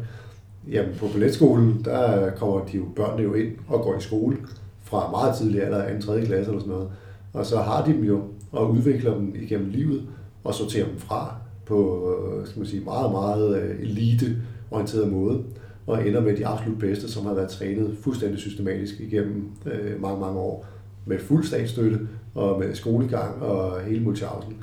[0.71, 4.37] Jamen på balletskolen, der kommer de jo, børnene jo ind og går i skole
[4.83, 6.07] fra meget tidlig alder, 2.
[6.07, 6.25] 3.
[6.25, 6.89] klasse eller sådan noget.
[7.33, 8.21] Og så har de dem jo,
[8.51, 10.01] og udvikler dem igennem livet,
[10.43, 11.35] og sorterer dem fra
[11.67, 15.43] på øh, skal man sige, meget, meget eliteorienteret elite-orienteret måde,
[15.87, 20.19] og ender med de absolut bedste, som har været trænet fuldstændig systematisk igennem øh, mange,
[20.19, 20.65] mange år,
[21.05, 21.99] med fuld statsstøtte,
[22.35, 24.53] og med skolegang og hele multiausen.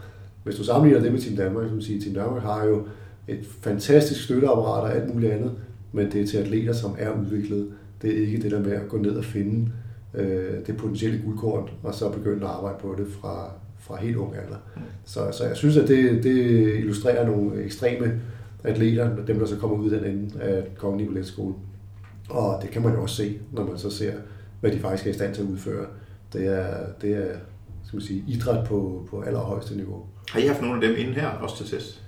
[0.44, 2.86] Hvis du sammenligner det med Team Danmark, som siger, Team Danmark har jo
[3.28, 5.52] et fantastisk støtteapparat og alt muligt andet,
[5.92, 7.68] men det er til atleter, som er udviklet.
[8.02, 9.68] Det er ikke det der med at gå ned og finde
[10.14, 13.50] øh, det potentielle guldkorn, og så begynde at arbejde på det fra,
[13.86, 14.56] fra helt ung alder.
[15.04, 16.34] Så, så jeg synes, at det, det
[16.78, 18.20] illustrerer nogle ekstreme
[18.64, 21.54] atleter, dem der så kommer ud den ende af Kongelige Balletskole.
[22.30, 24.12] Og det kan man jo også se, når man så ser,
[24.60, 25.86] hvad de faktisk er i stand til at udføre.
[26.32, 27.36] Det er, det er
[27.84, 30.02] skal man sige, idræt på, på allerhøjeste niveau.
[30.30, 32.03] Har I haft nogle af dem inde her også til test?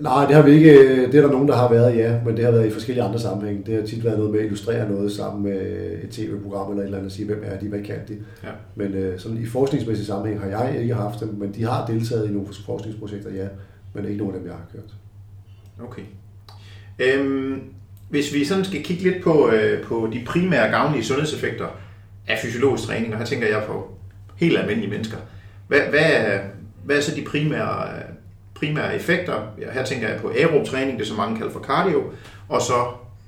[0.00, 1.06] Nej, det har vi ikke.
[1.06, 3.18] Det er der nogen, der har været, ja, men det har været i forskellige andre
[3.18, 3.62] sammenhænge.
[3.66, 5.60] Det har tit været noget med at illustrere noget sammen med
[6.02, 8.16] et tv-program eller et eller andet, og sige, hvem er de, hvad kan de.
[8.44, 8.48] Ja.
[8.74, 12.28] Men øh, sådan i forskningsmæssig sammenhæng har jeg ikke haft dem, men de har deltaget
[12.28, 13.46] i nogle forskningsprojekter, ja,
[13.94, 14.94] men ikke nogen af dem, jeg har kørt.
[15.88, 16.02] Okay.
[16.98, 17.60] Øhm,
[18.10, 21.66] hvis vi sådan skal kigge lidt på, øh, på de primære gavnlige sundhedseffekter
[22.28, 23.90] af fysiologisk træning, og her tænker jeg på
[24.36, 25.16] helt almindelige mennesker.
[25.68, 26.38] Hvad, hvad,
[26.84, 27.88] hvad er så de primære,
[28.58, 29.34] primære effekter?
[29.60, 32.02] Ja, her tænker jeg på aerob træning, det som mange kalder for cardio,
[32.48, 32.74] og så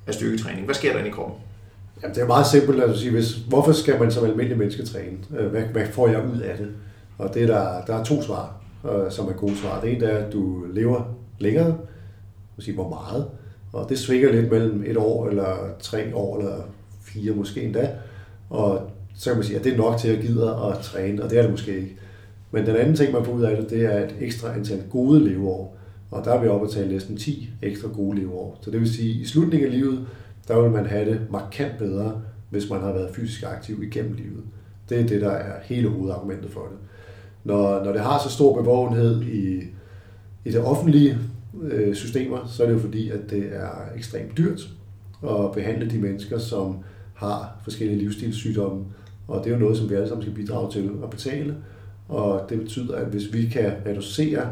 [0.07, 0.65] af styrketræning.
[0.65, 1.37] Hvad sker der inde i kroppen?
[2.03, 5.17] Jamen, det er meget simpelt at sige, hvis, hvorfor skal man som almindelig menneske træne?
[5.39, 6.69] Øh, hvad, hvad får jeg ud af det?
[7.19, 9.81] Og det er der, der er to svar, øh, som er gode svar.
[9.81, 11.03] Det ene er, at du lever
[11.39, 11.77] længere,
[12.57, 13.27] vil sige, hvor meget.
[13.73, 16.57] Og det svinger lidt mellem et år, eller tre år, eller
[17.03, 17.91] fire måske endda.
[18.51, 21.31] Og så kan man sige, at det er nok til at gide at træne, og
[21.31, 21.97] det er det måske ikke.
[22.51, 25.25] Men den anden ting, man får ud af det, det er et ekstra antal gode
[25.29, 25.77] leveår.
[26.11, 28.59] Og der er vi oppe at tale næsten 10 ekstra gode leveår.
[28.61, 30.07] Så det vil sige, at i slutningen af livet,
[30.49, 34.43] der vil man have det markant bedre, hvis man har været fysisk aktiv igennem livet.
[34.89, 36.79] Det er det, der er hele hovedargumentet for det.
[37.45, 39.63] Når, når det har så stor bevågenhed i,
[40.45, 41.19] i det offentlige
[41.63, 44.69] øh, systemer, så er det jo fordi, at det er ekstremt dyrt
[45.25, 46.77] at behandle de mennesker, som
[47.15, 48.85] har forskellige livsstilssygdomme.
[49.29, 51.55] Og det er jo noget, som vi alle sammen skal bidrage til at betale.
[52.11, 54.49] Og det betyder, at hvis vi kan reducere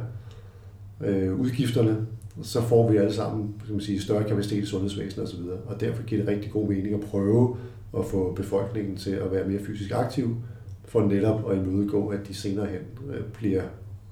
[1.04, 1.96] øh, udgifterne,
[2.42, 5.40] så får vi alle sammen skal man sige, større kapacitet i sundhedsvæsenet osv.
[5.66, 7.56] Og derfor giver det rigtig god mening at prøve
[7.98, 10.36] at få befolkningen til at være mere fysisk aktiv,
[10.84, 12.80] for netop at imødegå, at de senere hen
[13.14, 13.62] øh, bliver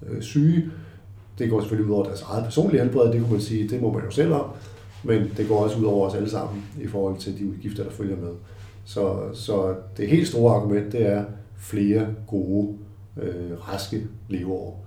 [0.09, 0.71] øh, syge.
[1.39, 3.93] Det går selvfølgelig ud over deres eget personlige helbred, det kunne man sige, det må
[3.93, 4.51] man jo selv om,
[5.05, 7.91] men det går også ud over os alle sammen i forhold til de udgifter, der
[7.91, 8.31] følger med.
[8.85, 11.25] Så, så det helt store argument, det er
[11.57, 12.77] flere gode,
[13.23, 14.87] øh, raske leveår.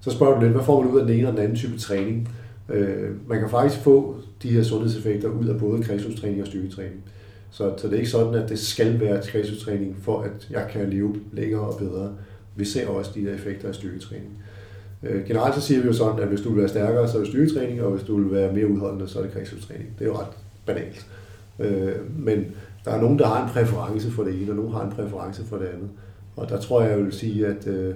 [0.00, 1.78] Så spørger du lidt, hvad får man ud af den ene og den anden type
[1.78, 2.28] træning?
[2.68, 7.04] Øh, man kan faktisk få de her sundhedseffekter ud af både kredsløbstræning og styrketræning.
[7.50, 10.90] Så, så det er ikke sådan, at det skal være kredsløbstræning for, at jeg kan
[10.90, 12.12] leve længere og bedre.
[12.56, 14.42] Vi ser også de her effekter af styrketræning.
[15.02, 17.20] Øh, generelt så siger vi jo sådan, at hvis du vil være stærkere, så er
[17.20, 19.88] det styrketræning, og hvis du vil være mere udholdende, så er det kredsløbstræning.
[19.98, 20.26] Det er jo ret
[20.66, 21.06] banalt.
[21.58, 22.46] Øh, men
[22.84, 25.44] der er nogen, der har en præference for det ene, og nogen har en præference
[25.44, 25.88] for det andet.
[26.36, 27.94] Og der tror jeg, jeg vil sige, at øh,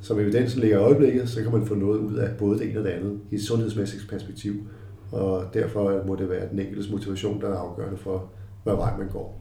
[0.00, 2.78] som evidensen ligger i øjeblikket, så kan man få noget ud af både det ene
[2.78, 4.54] og det andet i et sundhedsmæssigt perspektiv.
[5.12, 8.24] Og derfor må det være den enkeltes motivation, der er afgørende for,
[8.64, 9.40] hvad vej man går.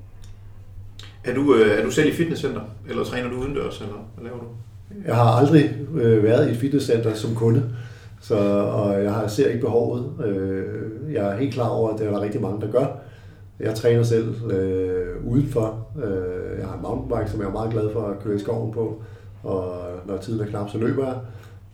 [1.23, 4.39] Er du, øh, er du selv i fitnesscenter, eller træner du udendørs, eller hvad laver
[4.39, 4.45] du?
[5.05, 7.63] jeg har aldrig øh, været i et fitnesscenter som kunde,
[8.21, 10.25] så, og jeg har, ser ikke behovet.
[10.25, 12.85] Øh, jeg er helt klar over, at det er der rigtig mange, der gør.
[13.59, 15.87] Jeg træner selv øh, udenfor.
[16.03, 16.42] Øh,
[16.95, 19.01] mountainbike, som jeg er meget glad for at køre i skoven på.
[19.43, 19.75] Og
[20.05, 21.17] når tiden er knap, så løber jeg.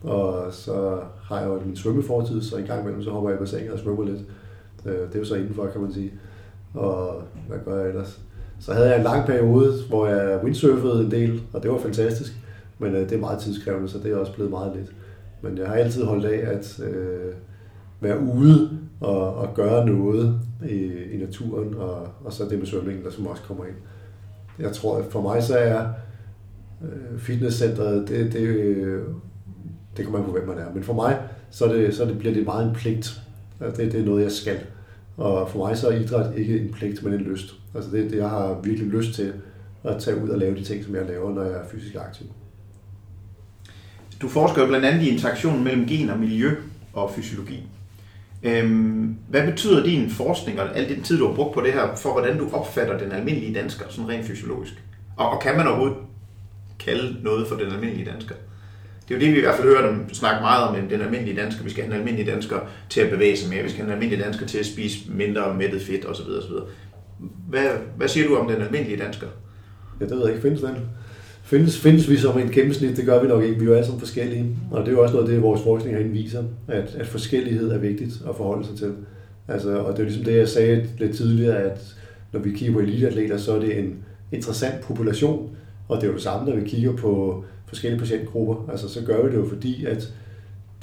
[0.03, 3.39] Og så har jeg jo min svømmefortid, så en gang imellem så hopper jeg i
[3.39, 4.21] bassinet og svømmer lidt.
[4.85, 6.11] Øh, det er jo så indenfor, kan man sige.
[6.73, 8.19] Og hvad gør jeg ellers?
[8.59, 12.33] Så havde jeg en lang periode, hvor jeg windsurfede en del, og det var fantastisk.
[12.79, 14.93] Men øh, det er meget tidskrævende, så det er også blevet meget lidt.
[15.41, 17.33] Men jeg har altid holdt af at øh,
[17.99, 23.05] være ude og, og gøre noget i, i naturen, og, og så det med svømningen,
[23.05, 23.75] der som også kommer ind.
[24.59, 25.87] Jeg tror, at for mig så er
[26.81, 29.03] øh, fitnesscenteret, det, det,
[29.97, 30.73] det kommer man på, hvem man er.
[30.73, 33.21] Men for mig, så, er det, så det, bliver det meget en pligt.
[33.61, 34.59] Altså, det, det er noget, jeg skal.
[35.17, 37.55] Og for mig så er idræt ikke en pligt, men en lyst.
[37.75, 39.33] Altså det, det, jeg har virkelig lyst til
[39.83, 42.27] at tage ud og lave de ting, som jeg laver, når jeg er fysisk aktiv.
[44.21, 46.55] Du forsker jo blandt andet i interaktionen mellem gen og miljø
[46.93, 47.67] og fysiologi.
[48.43, 51.95] Øhm, hvad betyder din forskning og al den tid, du har brugt på det her,
[51.95, 54.73] for hvordan du opfatter den almindelige dansker, sådan rent fysiologisk?
[55.17, 55.97] Og, og kan man overhovedet
[56.79, 58.35] kalde noget for den almindelige dansker?
[59.07, 61.41] Det er jo det, vi i hvert fald hører dem snakke meget om, den almindelige
[61.41, 61.63] dansker.
[61.63, 63.63] Vi skal have den almindelige dansker til at bevæge sig mere.
[63.63, 66.21] Vi skal have den almindelige dansker til at spise mindre mættet fedt osv.
[66.21, 66.51] osv.
[67.49, 69.27] Hvad, hvad siger du om den almindelige dansker?
[69.99, 70.41] Ja, det ved jeg ikke.
[70.41, 70.75] Findes den?
[71.49, 72.97] Findes, findes vi som en gennemsnit?
[72.97, 73.59] Det gør vi nok ikke.
[73.59, 74.45] Vi er jo alle sammen forskellige.
[74.71, 77.71] Og det er jo også noget af det, vores forskning herinde viser, at, at forskellighed
[77.71, 78.93] er vigtigt at forholde sig til.
[79.47, 81.95] Altså, og det er ligesom det, jeg sagde lidt tidligere, at
[82.33, 83.95] når vi kigger på eliteatleter, så er det en
[84.31, 85.49] interessant population.
[85.87, 88.69] Og det er jo det samme, når vi kigger på forskellige patientgrupper.
[88.71, 90.13] Altså, så gør vi det jo fordi, at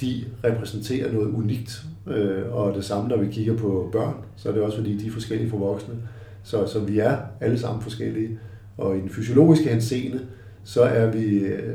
[0.01, 1.83] de repræsenterer noget unikt.
[2.07, 5.07] Øh, og det samme, når vi kigger på børn, så er det også fordi, de
[5.07, 5.95] er forskellige fra voksne.
[6.43, 8.39] Så, så vi er alle sammen forskellige.
[8.79, 10.21] Og i den fysiologiske henseende,
[10.67, 11.75] så er vi, øh,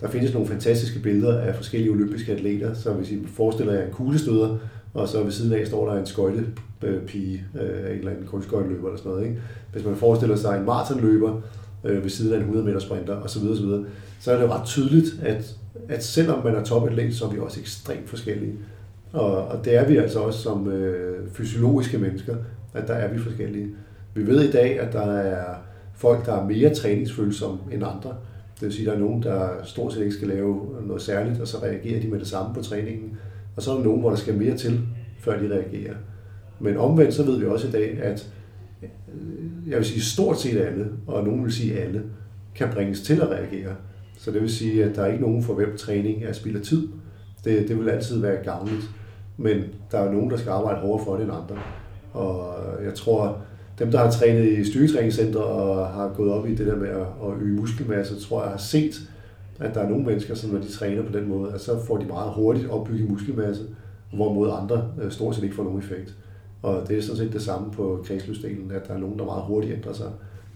[0.00, 2.74] der findes nogle fantastiske billeder af forskellige olympiske atleter.
[2.74, 4.58] Så hvis I forestiller jer en kuglestøder,
[4.94, 8.86] og så ved siden af står der en skøjtepige, øh, øh, en eller anden kunstskøjteløber
[8.88, 9.26] eller sådan noget.
[9.26, 9.40] Ikke?
[9.72, 11.40] Hvis man forestiller sig en maratonløber
[11.82, 13.84] ved siden af en 100 meter sprinter osv., osv.,
[14.20, 15.56] så er det jo ret tydeligt, at,
[15.88, 18.54] at selvom man er topatlet, så er vi også ekstremt forskellige.
[19.12, 22.36] Og, og det er vi altså også som øh, fysiologiske mennesker,
[22.74, 23.68] at der er vi forskellige.
[24.14, 25.54] Vi ved i dag, at der er
[25.96, 28.16] folk, der er mere træningsfølsomme end andre.
[28.54, 31.40] Det vil sige, at der er nogen, der stort set ikke skal lave noget særligt,
[31.40, 33.16] og så reagerer de med det samme på træningen.
[33.56, 34.80] Og så er der nogen, hvor der skal mere til,
[35.20, 35.94] før de reagerer.
[36.60, 38.32] Men omvendt så ved vi også i dag, at
[38.82, 38.88] øh,
[39.70, 42.02] jeg vil sige stort set alle, og nogen vil sige alle,
[42.54, 43.74] kan bringes til at reagere.
[44.18, 46.62] Så det vil sige, at der er ikke nogen for hvem træning er spild af
[46.62, 46.88] tid.
[47.44, 48.90] Det, det vil altid være gavnligt.
[49.36, 51.58] Men der er nogen, der skal arbejde hårdere for det end andre.
[52.12, 52.54] Og
[52.84, 53.40] jeg tror,
[53.78, 57.00] dem, der har trænet i styrketræningscenter og har gået op i det der med at,
[57.00, 59.10] at øge muskelmasse, tror jeg har set,
[59.60, 61.96] at der er nogle mennesker, som når de træner på den måde, at så får
[61.96, 63.62] de meget hurtigt opbygget muskelmasse,
[64.12, 66.14] hvorimod andre øh, stort set ikke får nogen effekt.
[66.62, 69.42] Og det er sådan set det samme på kredsløbsdelen, at der er nogen, der meget
[69.42, 70.10] hurtigt ændrer sig,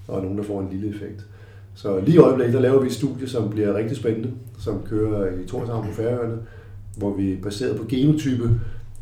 [0.09, 1.27] og nogen, der får en lille effekt.
[1.75, 5.41] Så lige i øjeblikket, der laver vi et studie, som bliver rigtig spændende, som kører
[5.41, 6.39] i Torshavn på Færøerne,
[6.97, 8.51] hvor vi baseret på genotype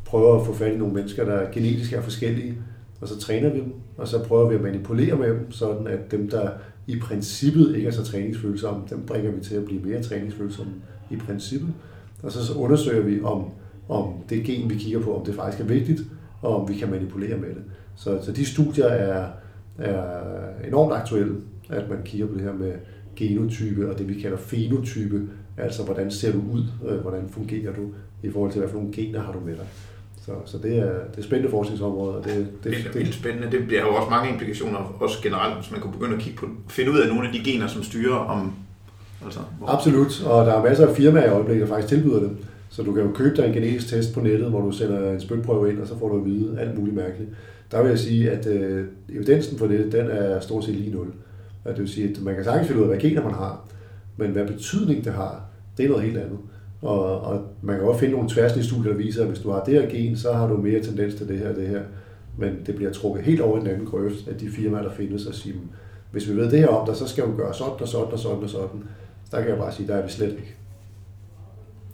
[0.04, 2.54] prøver at få fat i nogle mennesker, der genetisk er forskellige,
[3.00, 6.10] og så træner vi dem, og så prøver vi at manipulere med dem, sådan at
[6.10, 6.50] dem, der
[6.86, 10.72] i princippet ikke er så træningsfølsomme, dem bringer vi til at blive mere træningsfølsomme
[11.10, 11.68] i princippet.
[12.22, 13.44] Og så, så undersøger vi, om,
[13.88, 16.02] om det gen, vi kigger på, om det faktisk er vigtigt,
[16.42, 17.62] og om vi kan manipulere med det.
[17.96, 19.28] Så, så de studier er,
[19.78, 20.20] er
[20.68, 21.36] enormt aktuelle,
[21.70, 22.72] at man kigger på det her med
[23.16, 27.88] genotype og det, vi kalder fenotype, altså hvordan ser du ud, øh, hvordan fungerer du
[28.22, 29.66] i forhold til, hvad for nogle gener har du med dig.
[30.28, 32.16] Så, så det, er, det er spændende forskningsområde.
[32.16, 33.50] Og det, det, det, er vildt spændende.
[33.50, 36.46] Det bliver jo også mange implikationer, også generelt, hvis man kan begynde at kigge på,
[36.68, 38.52] finde ud af nogle af de gener, som styrer om...
[39.24, 39.66] Altså, hvor...
[39.68, 42.30] Absolut, og der er masser af firmaer i øjeblikket, der faktisk tilbyder det.
[42.68, 45.20] Så du kan jo købe dig en genetisk test på nettet, hvor du sender en
[45.20, 47.30] spytprøve ind, og så får du at vide alt muligt mærkeligt.
[47.70, 51.06] Der vil jeg sige, at øh, evidensen for det, den er stort set lige nul.
[51.64, 53.64] Og det vil sige, at man kan sagtens finde ud af, hvad gener man har,
[54.16, 55.40] men hvad betydning det har,
[55.76, 56.38] det er noget helt andet.
[56.82, 59.64] Og, og man kan også finde nogle tværsnige studier, der viser, at hvis du har
[59.64, 61.82] det her gen, så har du mere tendens til det her og det her.
[62.36, 65.26] Men det bliver trukket helt over i den anden grøft af de firmaer, der findes,
[65.26, 65.56] og siger,
[66.10, 68.18] hvis vi ved det her om dig, så skal du gøre sådan og sådan og
[68.18, 68.84] sådan og sådan.
[69.24, 70.54] Så der kan jeg bare sige, der er vi slet ikke.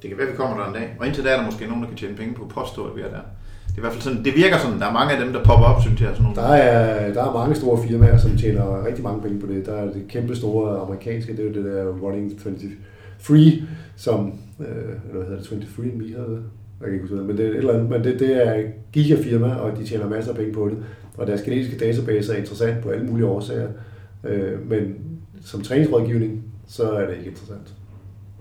[0.02, 0.96] Det kan være, vi kommer der en dag.
[1.00, 2.96] Og indtil da er der måske nogen, der kan tjene penge på at påstå, at
[2.96, 3.20] vi er der.
[3.66, 5.44] Det er i hvert fald sådan, det virker sådan, der er mange af dem, der
[5.44, 6.10] popper op, synes jeg.
[6.12, 6.36] Sådan nogle.
[6.36, 9.66] Der, er, der er mange store firmaer, som tjener rigtig mange penge på det.
[9.66, 13.52] Der er det kæmpe store amerikanske, det er jo det der Running 23,
[13.96, 16.42] som, øh, eller hvad hedder det, 23 Me hedder det?
[16.80, 18.62] Jeg kan ikke huske men det er, et eller andet, men det, det er
[18.92, 20.76] gigafirma, og de tjener masser af penge på det.
[21.16, 23.68] Og deres genetiske database er interessant på alle mulige årsager.
[24.24, 24.96] Øh, men
[25.44, 27.74] som træningsrådgivning, så er det ikke interessant.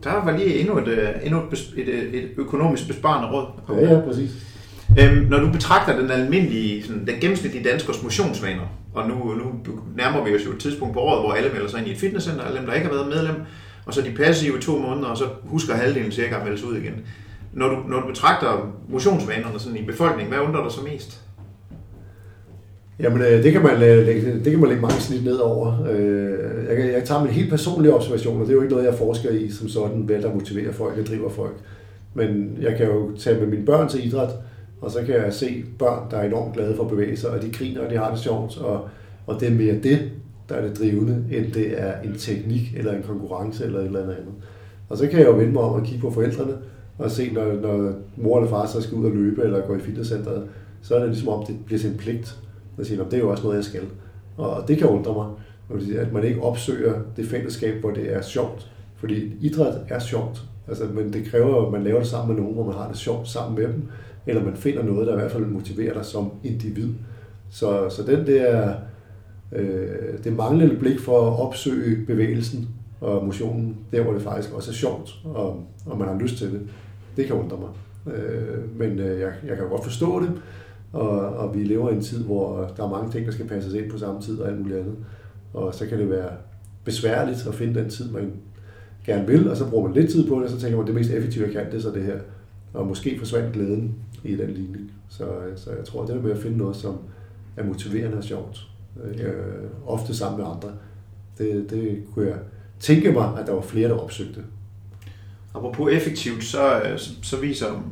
[0.04, 3.46] Der var lige endnu et, øh, endnu et, et, et økonomisk besparende råd.
[3.70, 4.54] Ja, ja, præcis.
[5.00, 10.24] Øhm, når du betragter den almindelige, sådan, den gennemsnitlige danskers motionsvaner, og nu, nu nærmer
[10.24, 12.44] vi os jo et tidspunkt på året, hvor alle melder sig ind i et fitnesscenter,
[12.44, 13.36] alle dem, der ikke har været medlem,
[13.86, 16.68] og så de passive i to måneder, og så husker halvdelen cirka at melde sig
[16.68, 16.94] ud igen.
[17.54, 21.22] Når du, når du betragter motionsvanerne sådan i befolkningen, hvad undrer dig så mest?
[23.00, 25.88] Jamen, øh, det kan man øh, lægge, det kan man lægge mange snit ned over.
[25.92, 28.96] Øh, jeg, jeg tager min helt personlige observation, og det er jo ikke noget, jeg
[28.96, 31.56] forsker i som sådan, hvad der motiverer folk og driver folk.
[32.14, 34.30] Men jeg kan jo tage med mine børn til idræt,
[34.82, 37.42] og så kan jeg se børn, der er enormt glade for at bevæge sig, og
[37.42, 38.90] de griner, og de har det sjovt, og,
[39.28, 40.12] og det er mere det,
[40.50, 44.02] der er det drivende, end det er en teknik, eller en konkurrence, eller et eller
[44.02, 44.34] andet andet.
[44.90, 46.54] Og så kan jeg jo vende mig om og kigge på forældrene,
[46.98, 49.80] og se, når, når mor eller far så skal ud og løbe, eller gå i
[49.80, 50.44] fitnesscenteret,
[50.82, 52.40] så er det ligesom om, det bliver sin pligt.
[52.80, 53.82] at sige, det er jo også noget, jeg skal.
[54.38, 55.28] Og det kan undre mig,
[55.98, 58.72] at man ikke opsøger det fællesskab, hvor det er sjovt.
[58.96, 62.56] Fordi idræt er sjovt, altså, men det kræver, at man laver det sammen med nogen,
[62.56, 63.84] hvor man har det sjovt sammen med dem,
[64.28, 66.90] eller man finder noget, der i hvert fald motiverer dig som individ.
[67.50, 68.74] Så, så den der,
[69.56, 72.70] øh, det manglende blik for at opsøge bevægelsen
[73.02, 76.52] og motionen, der hvor det faktisk også er sjovt, og, og man har lyst til
[76.52, 76.62] det,
[77.18, 77.70] det kan undre mig.
[78.16, 80.32] Øh, men øh, jeg, jeg kan godt forstå det,
[80.94, 83.74] og, og vi lever i en tid, hvor der er mange ting, der skal passes
[83.74, 84.96] ind på samme tid og alt muligt andet.
[85.54, 86.30] Og så kan det være
[86.84, 88.32] besværligt at finde den tid, man
[89.06, 90.96] gerne vil, og så bruger man lidt tid på det, og så tænker man, det
[90.96, 92.20] mest effektive, jeg kan, det er så det her.
[92.74, 94.92] Og måske forsvandt glæden i den ligning.
[95.10, 96.98] Så, øh, så jeg tror, det er med at finde noget, som
[97.58, 98.68] er motiverende og sjovt,
[99.04, 100.70] øh, ofte sammen med andre,
[101.38, 102.38] det, det kunne jeg
[102.80, 104.44] tænke mig, at der var flere, der opsøgte.
[105.56, 107.84] Apropos effektivt, så, øh, så, så viser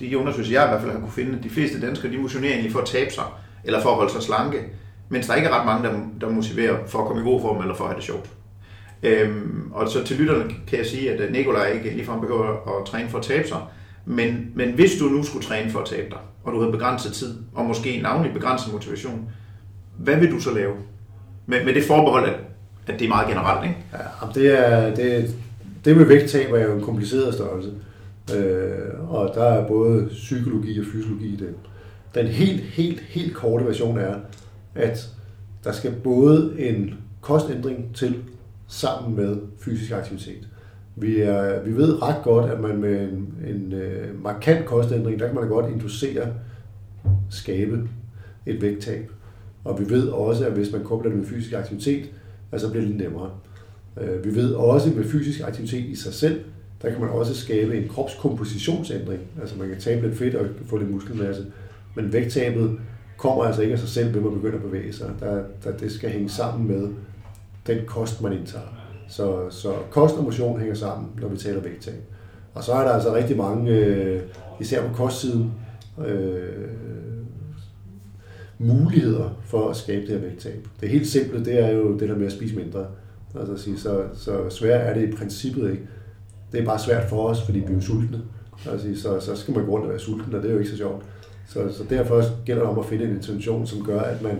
[0.00, 2.52] de undersøgelser, jeg i hvert fald har kunne finde, at de fleste danskere, de motionerer
[2.52, 3.24] egentlig for at tabe sig,
[3.64, 4.64] eller for at holde sig slanke,
[5.08, 7.60] mens der ikke er ret mange, der, der motiverer for at komme i god form,
[7.60, 8.30] eller for at have det sjovt.
[9.02, 12.86] Øhm, og så til lytterne kan jeg sige, at øh, Nikolaj ikke ligefrem behøver at
[12.86, 13.60] træne for at tabe sig,
[14.04, 17.12] men, men hvis du nu skulle træne for at tabe dig, og du havde begrænset
[17.12, 19.28] tid, og måske navnlig begrænset motivation,
[19.98, 20.72] hvad vil du så lave?
[21.46, 22.36] Med, med det forbehold, at,
[22.86, 23.84] at det er meget generelt, ikke?
[23.92, 23.98] Ja,
[24.34, 25.34] det, er, det,
[25.84, 27.70] det med vægttab er jo en kompliceret størrelse.
[28.34, 31.54] Øh, og der er både psykologi og fysiologi i det.
[32.14, 34.14] Den helt, helt, helt korte version er,
[34.74, 35.08] at
[35.64, 38.16] der skal både en kostændring til
[38.68, 40.48] sammen med fysisk aktivitet.
[40.96, 45.26] Vi, er, vi ved ret godt, at man med en, en øh, markant kostændring, der
[45.26, 46.26] kan man da godt inducere,
[47.30, 47.88] skabe
[48.46, 49.10] et vægttab.
[49.64, 52.10] Og vi ved også, at hvis man kobler det med fysisk aktivitet,
[52.56, 53.30] så bliver det nemmere.
[54.00, 56.40] Øh, vi ved også, at med fysisk aktivitet i sig selv,
[56.82, 59.20] der kan man også skabe en kropskompositionsændring.
[59.40, 61.46] Altså man kan tabe lidt fedt og få lidt muskelmasse.
[61.96, 62.78] Men vægttabet
[63.18, 65.10] kommer altså ikke af sig selv, ved man begynder at bevæge sig.
[65.20, 66.88] Der, der, det skal hænge sammen med
[67.66, 68.64] den kost, man indtager.
[69.08, 72.02] Så, så kost og motion hænger sammen, når vi taler vægttab.
[72.54, 74.20] Og så er der altså rigtig mange, øh,
[74.60, 75.52] især på kostsiden,
[76.06, 76.68] øh,
[78.58, 80.66] muligheder for at skabe det her vægttab.
[80.80, 82.86] Det helt simple, det er jo det der med at spise mindre.
[83.38, 85.82] Altså at sige, så, så svært er det i princippet ikke.
[86.52, 88.22] Det er bare svært for os, fordi vi er jo sultne.
[88.70, 90.70] Altså, så, så skal man gå rundt og være sulten, og det er jo ikke
[90.70, 91.04] så sjovt.
[91.48, 94.38] Så, så derfor gælder det om at finde en intention, som gør, at man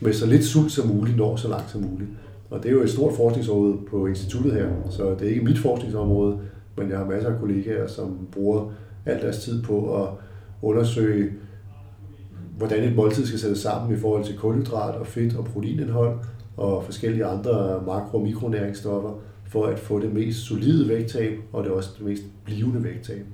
[0.00, 2.10] med så lidt sult som muligt når så langt som muligt.
[2.50, 5.58] Og det er jo et stort forskningsområde på instituttet her, så det er ikke mit
[5.58, 6.38] forskningsområde,
[6.76, 8.72] men jeg har masser af kollegaer, som bruger
[9.06, 10.08] al deres tid på at
[10.62, 11.32] undersøge,
[12.56, 16.18] hvordan et måltid skal sættes sammen i forhold til kulhydrat og fedt og proteinindhold
[16.56, 21.72] og forskellige andre makro- og mikronæringsstoffer for at få det mest solide vægttab og det
[21.72, 23.26] også det mest blivende vægttab.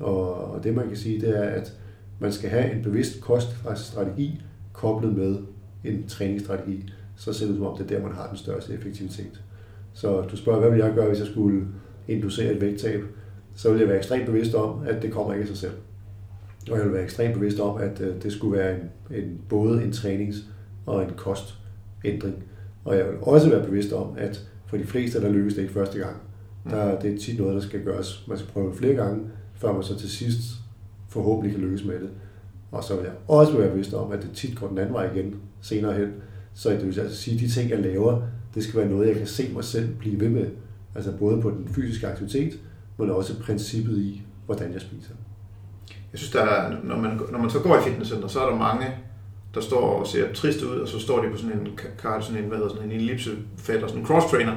[0.00, 1.72] Og det man kan sige, det er, at
[2.18, 4.40] man skal have en bevidst koststrategi
[4.72, 5.36] koblet med
[5.84, 8.72] en træningsstrategi så ser det ud som om, det er der, man har den største
[8.72, 9.42] effektivitet.
[9.92, 11.66] Så du spørger, hvad vil jeg gøre, hvis jeg skulle
[12.08, 13.04] inducere et vægttab?
[13.54, 15.72] Så vil jeg være ekstremt bevidst om, at det kommer ikke af sig selv.
[16.70, 19.84] Og jeg vil være ekstremt bevidst om, at øh, det skulle være en, en, både
[19.84, 20.44] en trænings-
[20.86, 22.44] og en kostændring.
[22.84, 25.74] Og jeg vil også være bevidst om, at for de fleste, der lykkes det ikke
[25.74, 26.16] første gang.
[26.70, 28.24] Der, det er tit noget, der skal gøres.
[28.28, 29.20] Man skal prøve flere gange,
[29.54, 30.40] før man så til sidst
[31.08, 32.10] forhåbentlig kan lykkes med det.
[32.72, 35.12] Og så vil jeg også være bevidst om, at det tit går den anden vej
[35.14, 36.12] igen senere hen.
[36.54, 38.22] Så det vil altså sige, at de ting, jeg laver,
[38.54, 40.46] det skal være noget, jeg kan se mig selv blive ved med.
[40.94, 42.58] Altså både på den fysiske aktivitet,
[42.98, 45.14] men også princippet i, hvordan jeg spiser.
[46.14, 48.56] Jeg synes, der er, når, man, når man så går i fitnesscenter, så er der
[48.56, 48.86] mange,
[49.54, 52.42] der står og ser trist ud, og så står de på sådan en kart, sådan
[52.42, 54.56] en, hvad hedder, sådan en ellipsefat og sådan en cross-trainer,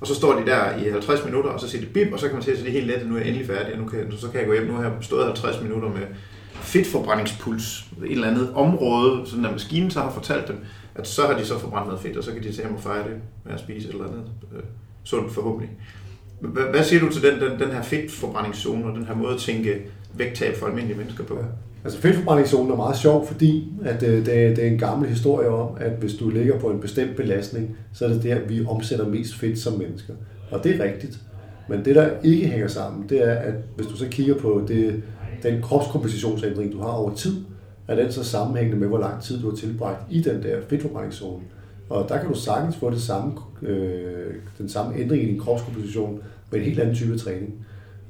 [0.00, 2.26] og så står de der i 50 minutter, og så siger de bip, og så
[2.26, 3.86] kan man se, at det er helt let, nu er jeg endelig færdig, og nu
[3.88, 4.66] kan, så kan jeg gå hjem.
[4.66, 6.02] Nu har jeg stået 50 minutter med
[6.52, 10.58] fedtforbrændingspuls, et eller andet område, sådan der maskinen så har fortalt dem,
[10.94, 12.82] at så har de så forbrændt noget fedt, og så kan de tage hjem og
[12.82, 14.24] fejre det med at spise et eller andet
[14.56, 14.62] øh,
[15.04, 15.70] sundt forhåbentlig.
[16.40, 19.40] Hvad, hvad siger du til den, den, den her fedtforbrændingszone og den her måde at
[19.40, 19.82] tænke
[20.14, 21.34] vægttab for almindelige mennesker på?
[21.34, 21.44] Ja.
[21.84, 25.48] Altså fedtforbrændingszonen er meget sjov, fordi at øh, det, er, det er en gammel historie
[25.48, 29.08] om, at hvis du ligger på en bestemt belastning, så er det der, vi omsætter
[29.08, 30.14] mest fedt som mennesker.
[30.50, 31.18] Og det er rigtigt.
[31.68, 35.02] Men det, der ikke hænger sammen, det er, at hvis du så kigger på det,
[35.42, 37.36] den kropskompositionsændring, du har over tid,
[37.88, 41.42] er den så sammenhængende med, hvor lang tid du har tilbragt i den der fedtforbrændingszone.
[41.90, 43.32] Og der kan du sagtens få det samme,
[43.62, 47.54] øh, den samme ændring i din kropskomposition med en helt anden type træning.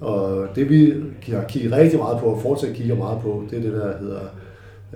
[0.00, 0.94] Og det vi
[1.28, 4.20] har kigget rigtig meget på, og fortsat kigger meget på, det er det, der hedder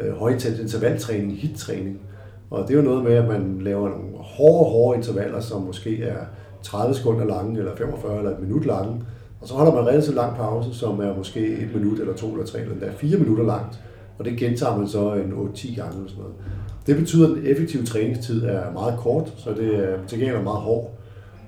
[0.01, 2.01] øh, højintens intervaltræning, hit-træning.
[2.51, 6.03] Og det er jo noget med, at man laver nogle hårde, hårde intervaller, som måske
[6.03, 6.19] er
[6.63, 9.03] 30 sekunder lange, eller 45 eller et minut lange.
[9.41, 12.47] Og så holder man relativt lang pause, som er måske et minut, eller to, eller
[12.47, 13.81] tre, eller endda fire minutter langt.
[14.19, 16.35] Og det gentager man så en 8-10 gange eller sådan noget.
[16.87, 20.61] Det betyder, at den effektive træningstid er meget kort, så det er til gengæld meget
[20.61, 20.91] hård.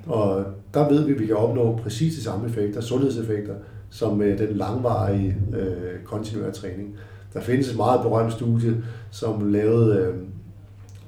[0.07, 0.45] Og
[0.77, 3.55] der ved vi, at vi kan opnå præcis de samme effekter, sundhedseffekter,
[3.91, 6.97] som med den langvarige øh, kontinuerlige træning.
[7.35, 10.15] Der findes et meget berømt studie, som lavede øh,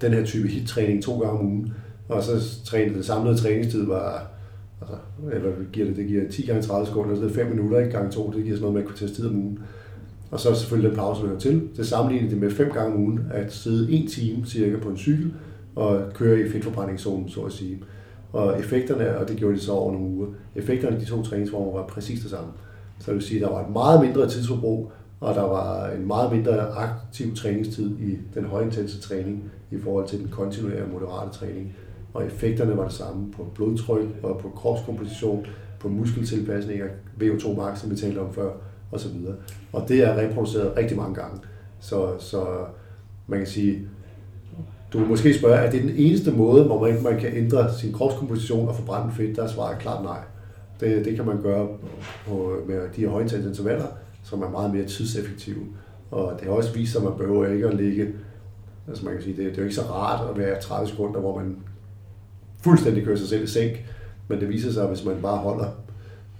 [0.01, 1.73] den her type hit-træning to gange om ugen,
[2.09, 4.31] og så trænede den samlede træningstid var,
[4.81, 4.97] altså,
[5.33, 5.97] eller giver det?
[5.97, 8.45] Det giver 10 gange 30 sekunder, så det er 5 minutter, ikke gange 2, det
[8.45, 9.59] giver sådan noget med et tid om ugen.
[10.31, 11.63] Og så selvfølgelig den pause, der hører til.
[11.77, 14.97] Det sammenligner det med 5 gange om ugen, at sidde en time cirka på en
[14.97, 15.33] cykel,
[15.77, 17.79] og køre i fedtforbrændingszonen, så at sige.
[18.33, 21.73] Og effekterne, og det gjorde de så over nogle uger, effekterne af de to træningsformer
[21.73, 22.51] var præcis det samme.
[22.99, 26.07] Så det vil sige, at der var et meget mindre tidsforbrug, og der var en
[26.07, 31.77] meget mindre aktiv træningstid i den højintense træning i forhold til den kontinuerlige moderate træning.
[32.15, 35.47] Og effekterne var det samme på blodtryk og på kropskomposition,
[35.81, 36.87] på muskeltilpasninger,
[37.21, 38.51] VO2 max, som vi talte om før,
[38.93, 39.11] osv.
[39.73, 41.41] Og det er reproduceret rigtig mange gange.
[41.81, 42.47] Så, så
[43.27, 43.89] man kan sige,
[44.93, 47.93] du vil måske spørge, er det den eneste måde, hvor man, man kan ændre sin
[47.93, 49.37] kropskomposition og forbrænde fedt?
[49.37, 50.21] Der svarer klart nej.
[50.81, 51.69] Det, det kan man gøre
[52.27, 53.87] på, med de her højintense intervaller,
[54.23, 55.67] som er meget mere tidseffektive.
[56.11, 58.09] Og det har også vist sig, at man behøver ikke at ligge,
[58.89, 61.21] altså man kan sige, det, det er jo ikke så rart at være 30 sekunder,
[61.21, 61.57] hvor man
[62.63, 63.85] fuldstændig kører sig selv i sænk,
[64.29, 65.67] men det viser sig, at hvis man bare holder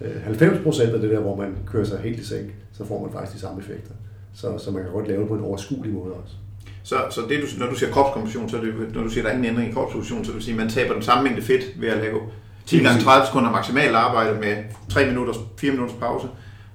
[0.01, 3.13] øh, 90% af det der, hvor man kører sig helt i sænk, så får man
[3.13, 3.93] faktisk de samme effekter.
[4.33, 6.35] Så, så man kan godt lave det på en overskuelig måde også.
[6.83, 9.31] Så, så det, du, når du siger kropskomposition, så er det, når du siger, der
[9.31, 11.81] er ingen ændring i kropskomposition, så vil sige, at man taber den samme mængde fedt
[11.81, 12.21] ved at lave
[12.67, 14.57] 10 gange 30 sekunder maksimalt arbejde med
[14.89, 16.27] 3 minutter, 4 minutters pause,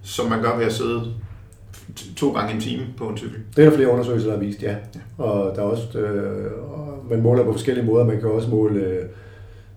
[0.01, 1.13] som man gør ved at sidde
[2.15, 3.39] to gange en time på en cykel.
[3.55, 4.71] Det er der flere undersøgelser, der har vist, ja.
[4.71, 5.23] ja.
[5.23, 6.51] Og der er også, øh,
[7.09, 8.05] man måler på forskellige måder.
[8.05, 9.05] Man kan også måle øh,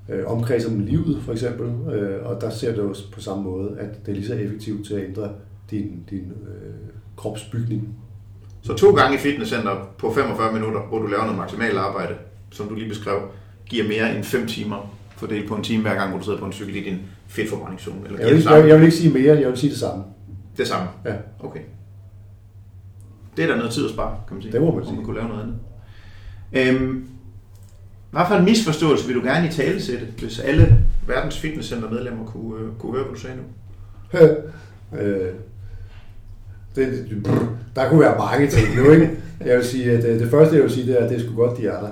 [0.09, 1.95] øh, omkreds om livet, for eksempel.
[1.95, 4.87] Øh, og der ser det også på samme måde, at det er lige så effektivt
[4.87, 5.31] til at ændre
[5.71, 6.75] din, din øh,
[7.17, 7.99] kropsbygning.
[8.67, 12.14] Så to gange i fitnesscenter på 45 minutter, hvor du laver noget maksimalt arbejde,
[12.51, 13.19] som du lige beskrev,
[13.67, 16.45] giver mere end 5 timer fordelt på en time hver gang, hvor du sidder på
[16.45, 16.99] en cykel i din
[17.29, 18.01] fedtforbrændingszone?
[18.07, 20.05] Eller jeg, vil, jeg, jeg vil ikke sige mere, jeg vil sige det samme.
[20.57, 20.89] Det samme?
[21.05, 21.14] Ja.
[21.41, 21.61] Okay.
[23.37, 24.53] Det er der noget tid at spare, kan man sige.
[24.53, 24.97] Det må man sige.
[24.97, 25.57] man kunne lave noget andet.
[26.53, 27.09] Øhm,
[28.11, 32.27] hvad for en misforståelse vil du gerne i tale sætte, hvis alle verdens fitnesscenter medlemmer
[32.27, 33.43] kunne, øh, kunne høre, hvad du sagde nu?
[35.01, 35.35] øh,
[36.77, 37.27] det, det,
[37.77, 39.11] der kunne være mange ting nu, ikke?
[39.47, 41.22] Jeg vil sige, at det, det første, jeg vil sige, det er, at det er
[41.22, 41.91] sgu godt, de er der.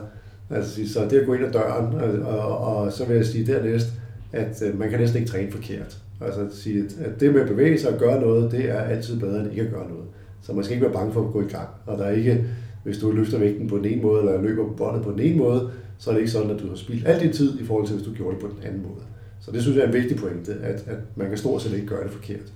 [0.50, 3.46] Altså, så det at gå ind ad døren, og, og, og så vil jeg sige
[3.46, 3.86] dernæst,
[4.32, 5.98] at øh, man kan næsten ikke træne forkert.
[6.20, 9.20] Altså at sige, at det med at bevæge sig og gøre noget, det er altid
[9.20, 10.04] bedre end ikke at gøre noget.
[10.42, 11.68] Så man skal ikke være bange for at gå i gang.
[11.86, 12.44] Og der er ikke,
[12.84, 15.38] hvis du løfter vægten på den ene måde, eller løber på båndet på den ene
[15.38, 17.86] måde, så er det ikke sådan, at du har spildt al din tid i forhold
[17.86, 19.02] til, hvis du gjorde det på den anden måde.
[19.40, 21.86] Så det synes jeg er en vigtig pointe, at, at man kan stort set ikke
[21.86, 22.52] gøre det forkert.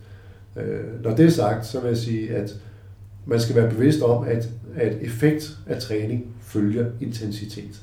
[0.60, 2.54] Øh, når det er sagt, så vil jeg sige, at
[3.26, 7.82] man skal være bevidst om, at, at effekt af træning følger intensitet.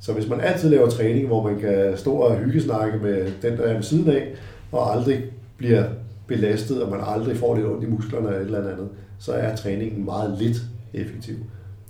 [0.00, 3.62] Så hvis man altid laver træning, hvor man kan stå og hyggesnakke med den, der
[3.64, 4.34] er ved siden af,
[4.72, 5.24] og aldrig
[5.56, 5.84] bliver
[6.26, 9.56] belastet, og man aldrig får lidt ondt i musklerne eller et eller andet, så er
[9.56, 10.56] træningen meget lidt
[10.94, 11.34] effektiv.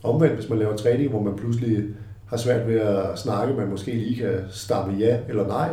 [0.03, 1.85] Omvendt, hvis man laver træning, hvor man pludselig
[2.27, 5.69] har svært ved at snakke, man måske lige kan stamme ja eller nej,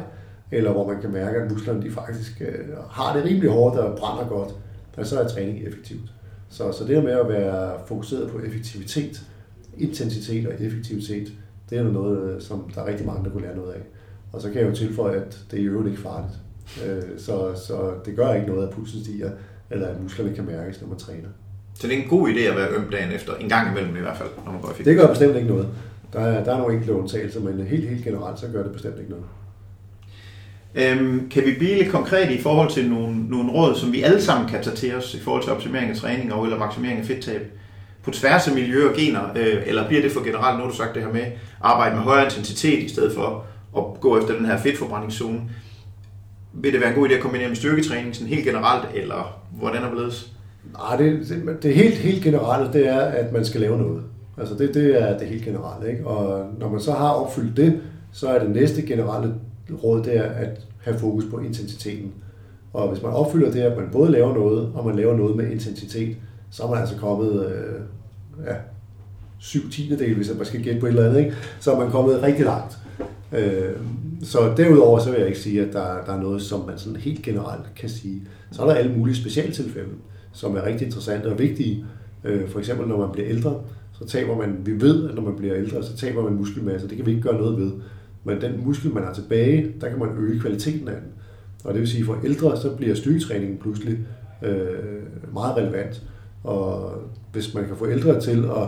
[0.51, 3.97] eller hvor man kan mærke, at musklerne de faktisk øh, har det rimelig hårdt og
[3.97, 4.55] brænder godt,
[5.07, 6.13] så er træning effektivt.
[6.49, 9.21] Så, så det med at være fokuseret på effektivitet,
[9.77, 11.33] intensitet og effektivitet,
[11.69, 13.81] det er noget, som der er rigtig mange, der kunne lære noget af.
[14.33, 16.33] Og så kan jeg jo tilføje, at det er i øvrigt ikke farligt.
[16.85, 19.31] Øh, så, så det gør ikke noget, at pulsen stiger,
[19.69, 21.29] eller at musklerne kan mærkes, når man træner.
[21.73, 23.99] Så det er en god idé at være øm dagen efter, en gang imellem i
[23.99, 25.67] hvert fald, når man går i Det gør bestemt ikke noget.
[26.13, 28.97] Der er, der er nogle enkelte undtagelser, men helt, helt generelt, så gør det bestemt
[28.99, 29.25] ikke noget.
[30.77, 34.21] Øhm, kan vi blive lidt konkrete i forhold til nogle, nogle råd, som vi alle
[34.21, 37.05] sammen kan tage til os i forhold til optimering af træning og eller maksimering af
[37.05, 37.41] fedttab?
[38.03, 40.77] På tværs af miljø og gener, øh, eller bliver det for generelt, nu har du
[40.77, 41.25] sagt det her med,
[41.61, 43.45] arbejde med højere intensitet i stedet for
[43.77, 45.41] at gå efter den her fedtforbrændingszone.
[46.53, 49.83] vil det være en god idé at kombinere med styrketræning sådan helt generelt, eller hvordan
[49.83, 50.27] er det
[50.73, 54.03] Nej, det, det, det helt, helt generelle, det er, at man skal lave noget.
[54.37, 55.91] Altså det, det er det helt generelle.
[55.91, 56.07] Ikke?
[56.07, 59.33] Og når man så har opfyldt det, så er det næste generelle
[59.83, 62.13] råd, det er at have fokus på intensiteten.
[62.73, 65.51] Og hvis man opfylder det, at man både laver noget, og man laver noget med
[65.51, 66.17] intensitet,
[66.49, 67.81] så er man altså kommet øh,
[68.47, 68.55] ja,
[69.39, 71.35] syv tiendedel, hvis man skal gætte på et eller andet, ikke?
[71.59, 72.77] så er man kommet rigtig langt.
[73.31, 73.75] Øh,
[74.23, 76.95] så derudover så vil jeg ikke sige, at der, der er noget, som man sådan
[76.95, 78.21] helt generelt kan sige.
[78.51, 79.89] Så er der alle mulige specialtilfælde,
[80.33, 81.85] som er rigtig interessante og vigtige.
[82.23, 83.55] Øh, for eksempel når man bliver ældre,
[83.99, 86.87] så taber man, vi ved, at når man bliver ældre, så taber man muskelmasse.
[86.87, 87.71] Det kan vi ikke gøre noget ved.
[88.27, 91.11] Men den muskel, man har tilbage, der kan man øge kvaliteten af den.
[91.63, 93.97] Og det vil sige, at for ældre, så bliver styrketræningen pludselig
[94.41, 96.03] øh, meget relevant.
[96.43, 96.93] Og
[97.31, 98.63] hvis man kan få ældre til at,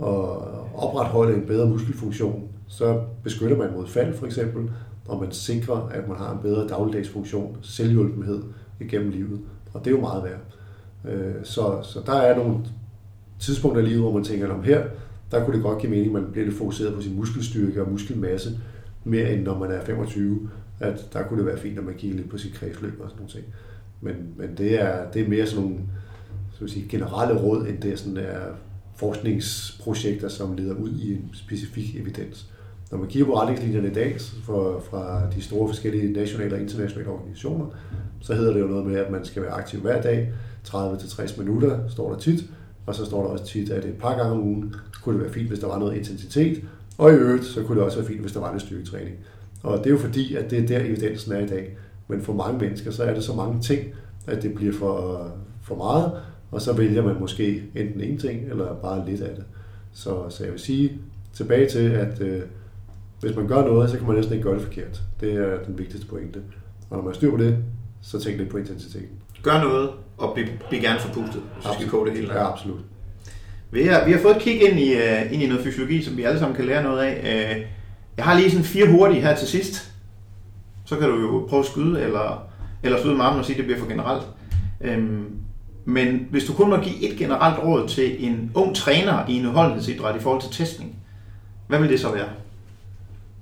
[0.00, 0.26] at
[0.74, 4.70] opretholde en bedre muskelfunktion, så beskytter man mod fald for eksempel,
[5.08, 8.42] og man sikrer, at man har en bedre dagligdags funktion, selvhjulpenhed
[8.80, 9.40] igennem livet.
[9.72, 10.40] Og det er jo meget værd.
[11.14, 12.56] Øh, så, så der er nogle
[13.38, 14.82] tidspunkter i livet, hvor man tænker, om her,
[15.30, 17.90] der kunne det godt give mening, at man bliver lidt fokuseret på sin muskelstyrke og
[17.90, 18.50] muskelmasse,
[19.04, 20.50] mere end når man er 25,
[20.80, 23.16] at der kunne det være fint, at man kigger lidt på sit kredsløb og sådan
[23.16, 23.44] nogle ting.
[24.00, 25.80] Men, men det, er, det er mere sådan nogle
[26.58, 28.38] så sige, generelle råd, end det er sådan der
[28.96, 32.48] forskningsprojekter, som leder ud i en specifik evidens.
[32.90, 37.10] Når man kigger på retningslinjerne i dag for, fra de store forskellige nationale og internationale
[37.10, 37.66] organisationer,
[38.20, 40.32] så hedder det jo noget med, at man skal være aktiv hver dag,
[40.68, 42.44] 30-60 minutter, står der tit,
[42.86, 45.32] og så står der også tit, at et par gange om ugen kunne det være
[45.32, 46.64] fint, hvis der var noget intensitet,
[46.98, 49.16] og i øvrigt, så kunne det også være fint, hvis der var lidt styrketræning.
[49.62, 51.76] Og det er jo fordi, at det er der evidensen er i dag.
[52.08, 53.84] Men for mange mennesker, så er det så mange ting,
[54.26, 55.28] at det bliver for,
[55.62, 56.12] for meget,
[56.50, 59.44] og så vælger man måske enten ingenting, eller bare lidt af det.
[59.92, 60.98] Så, så jeg vil sige
[61.32, 62.42] tilbage til, at øh,
[63.20, 65.02] hvis man gør noget, så kan man næsten ikke gøre det forkert.
[65.20, 66.40] Det er den vigtigste pointe.
[66.90, 67.58] Og når man styr på det,
[68.02, 69.08] så tænk lidt på intensiteten.
[69.42, 72.32] Gør noget, og bliv, bliv gerne forpustet, hvis vi skal koge det hele.
[72.32, 72.80] Ja, absolut.
[73.74, 76.16] Vi har, vi har fået et kig ind i, uh, ind i noget fysiologi, som
[76.16, 77.18] vi alle sammen kan lære noget af.
[77.20, 77.62] Uh,
[78.16, 79.92] jeg har lige sådan fire hurtige her til sidst.
[80.84, 82.46] Så kan du jo prøve at skyde, eller,
[82.82, 84.22] eller skyde med armen og sige, at det bliver for generelt.
[84.80, 85.26] Um,
[85.84, 89.46] men hvis du kun må give et generelt råd til en ung træner i en
[89.46, 90.96] udholdenhedsidræt i forhold til testning,
[91.68, 92.28] hvad vil det så være?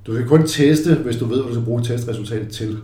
[0.06, 2.78] Du kan kun teste, hvis du ved, hvad du skal bruge testresultatet til.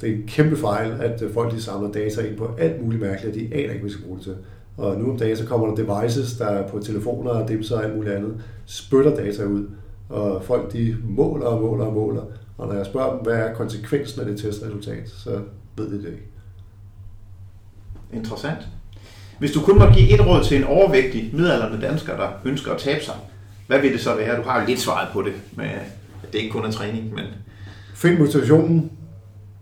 [0.00, 3.36] Det er en kæmpe fejl, at folk de samler data ind på alt muligt mærkeligt,
[3.36, 4.34] og de aner ikke, hvad de skal bruge det til.
[4.76, 7.84] Og nu om dagen, så kommer der devices, der er på telefoner og dimser og
[7.84, 9.66] alt muligt andet, spytter data ud.
[10.08, 12.22] Og folk de måler og måler og måler.
[12.58, 15.40] Og når jeg spørger dem, hvad er konsekvensen af det testresultat, så
[15.76, 16.28] ved de det ikke.
[18.12, 18.58] Interessant.
[19.38, 22.78] Hvis du kun må give et råd til en overvægtig midaldrende dansker, der ønsker at
[22.80, 23.14] tabe sig,
[23.66, 24.36] hvad vil det så være?
[24.36, 27.24] Du har jo lidt svaret på det, med, at det ikke kun er træning, men...
[27.94, 28.90] Find motivationen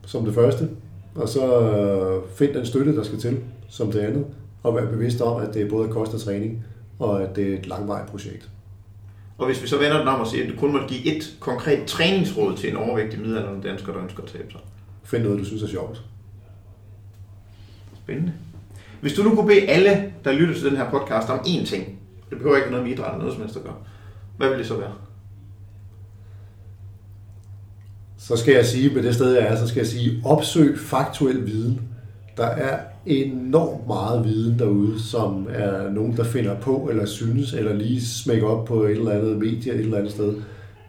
[0.07, 0.69] som det første,
[1.15, 3.39] og så øh, find den støtte, der skal til
[3.69, 4.25] som det andet,
[4.63, 6.65] og vær bevidst om, at det både koster træning,
[6.99, 8.51] og at det er et langvarigt projekt.
[9.39, 11.37] Og hvis vi så vender den om og siger, at du kun må give et
[11.41, 14.61] konkret træningsråd til en overvægtig midaldrende dansker, der ønsker at tabe sig.
[15.05, 16.03] Find noget, du synes er sjovt.
[17.95, 18.33] Spændende.
[19.01, 21.99] Hvis du nu kunne bede alle, der lytter til den her podcast, om én ting,
[22.31, 23.77] det behøver ikke noget med idræt eller noget som helst at gøre,
[24.37, 24.93] hvad vil det så være?
[28.19, 31.47] Så skal jeg sige, med det sted jeg er, så skal jeg sige, opsøg faktuel
[31.47, 31.81] viden.
[32.37, 37.73] Der er enormt meget viden derude, som er nogen, der finder på, eller synes, eller
[37.73, 40.35] lige smækker op på et eller andet medie et eller andet sted.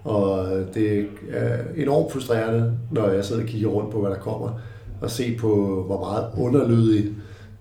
[0.03, 4.59] Og det er enormt frustrerende, når jeg sidder og kigger rundt på, hvad der kommer,
[5.01, 7.11] og se på, hvor meget underlydig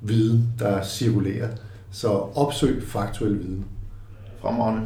[0.01, 1.49] viden, der cirkulerer.
[1.93, 3.65] Så opsøg faktuel viden.
[4.43, 4.83] Fremragende.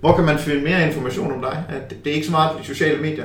[0.00, 1.64] Hvor kan man finde mere information om dig?
[2.04, 3.24] Det er ikke så meget på de sociale medier.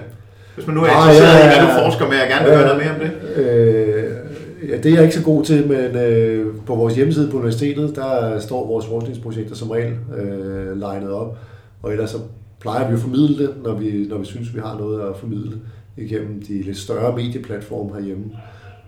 [0.55, 1.55] Hvis man nu er interesseret ja, ja, ja.
[1.55, 3.11] i, hvad du forsker med, og gerne vil ja, høre noget mere om det.
[3.43, 4.26] Øh,
[4.67, 7.95] ja, det er jeg ikke så god til, men øh, på vores hjemmeside på universitetet,
[7.95, 11.37] der står vores forskningsprojekter som regel øh, legnet op.
[11.81, 12.17] Og ellers så
[12.59, 15.61] plejer vi at formidle det, når vi, når vi synes, vi har noget at formidle
[15.97, 18.25] igennem de lidt større medieplatforme herhjemme.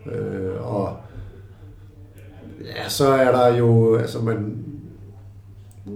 [0.05, 0.97] Øh, og
[2.65, 4.57] ja, så er der jo, altså man,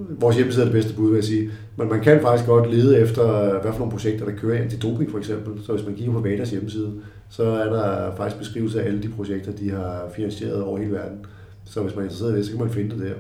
[0.10, 1.50] vores hjemmeside er det bedste bud, vil jeg sige.
[1.76, 5.12] Men man kan faktisk godt lede efter, øh, hvad for nogle projekter, der kører antidoping
[5.12, 5.64] for eksempel.
[5.64, 6.92] Så hvis man kigger på VADAs hjemmeside,
[7.30, 11.26] så er der faktisk beskrivelse af alle de projekter, de har finansieret over hele verden.
[11.66, 13.14] Så hvis man er interesseret i det, så kan man finde det der.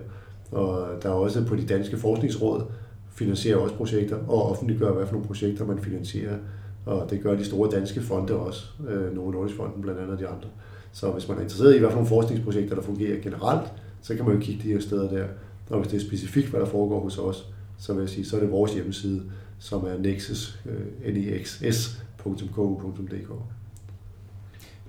[0.60, 2.64] Og der er også på de danske forskningsråd,
[3.16, 6.36] finansierer også projekter, og offentliggør, hvad for nogle projekter man finansierer.
[6.86, 10.20] Og det gør de store danske fonde også, øh, Novo Nordisk Fonden blandt andet og
[10.20, 10.47] de andre.
[10.91, 14.26] Så hvis man er interesseret i, hvad for nogle forskningsprojekter, der fungerer generelt, så kan
[14.26, 15.26] man jo kigge de her steder der.
[15.70, 18.36] Og hvis det er specifikt, hvad der foregår hos os, så vil jeg sige, så
[18.36, 19.22] er det vores hjemmeside,
[19.60, 21.06] som er nexus, øh.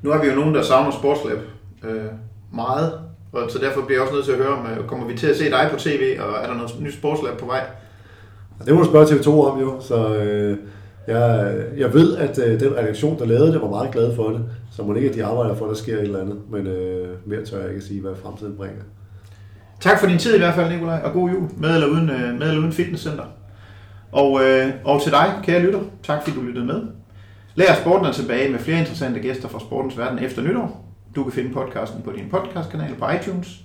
[0.03, 1.39] Nu har vi jo nogen, der savner Sportslab
[1.85, 2.05] øh,
[2.53, 2.93] meget,
[3.32, 5.26] og så derfor bliver jeg også nødt til at høre, om øh, kommer vi til
[5.26, 7.66] at se dig på tv, og er der noget nyt Sportslab på vej?
[8.66, 10.59] Det må du spørge TV2 om jo, så øh,
[11.07, 14.45] jeg, jeg ved, at øh, den redaktion, der lavede det, var meget glad for det,
[14.72, 17.09] så må ikke, at de arbejder for, at der sker et eller andet, men øh,
[17.24, 18.82] mere tør jeg ikke at sige, hvad fremtiden bringer.
[19.85, 22.39] Tak for din tid i hvert fald, Nikolaj, og god jul, med eller uden, øh,
[22.39, 23.24] med eller uden fitnesscenter.
[24.12, 26.82] Og, øh, og til dig, kære lytter, tak fordi du lyttede med.
[27.55, 30.95] Lær sporten er tilbage med flere interessante gæster fra sportens verden efter nytår.
[31.16, 33.64] Du kan finde podcasten på din podcastkanal på iTunes,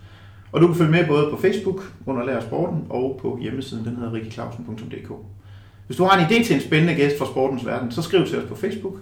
[0.51, 3.95] og du kan følge med både på Facebook under Lær Sporten og på hjemmesiden, den
[3.95, 5.11] hedder rikkiklausen.dk.
[5.87, 8.37] Hvis du har en idé til en spændende gæst fra sportens verden, så skriv til
[8.37, 8.95] os på Facebook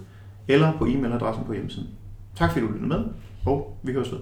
[0.47, 1.87] eller på e-mailadressen på hjemmesiden.
[2.35, 3.03] Tak fordi du lyttede med,
[3.45, 4.19] og vi høres ved.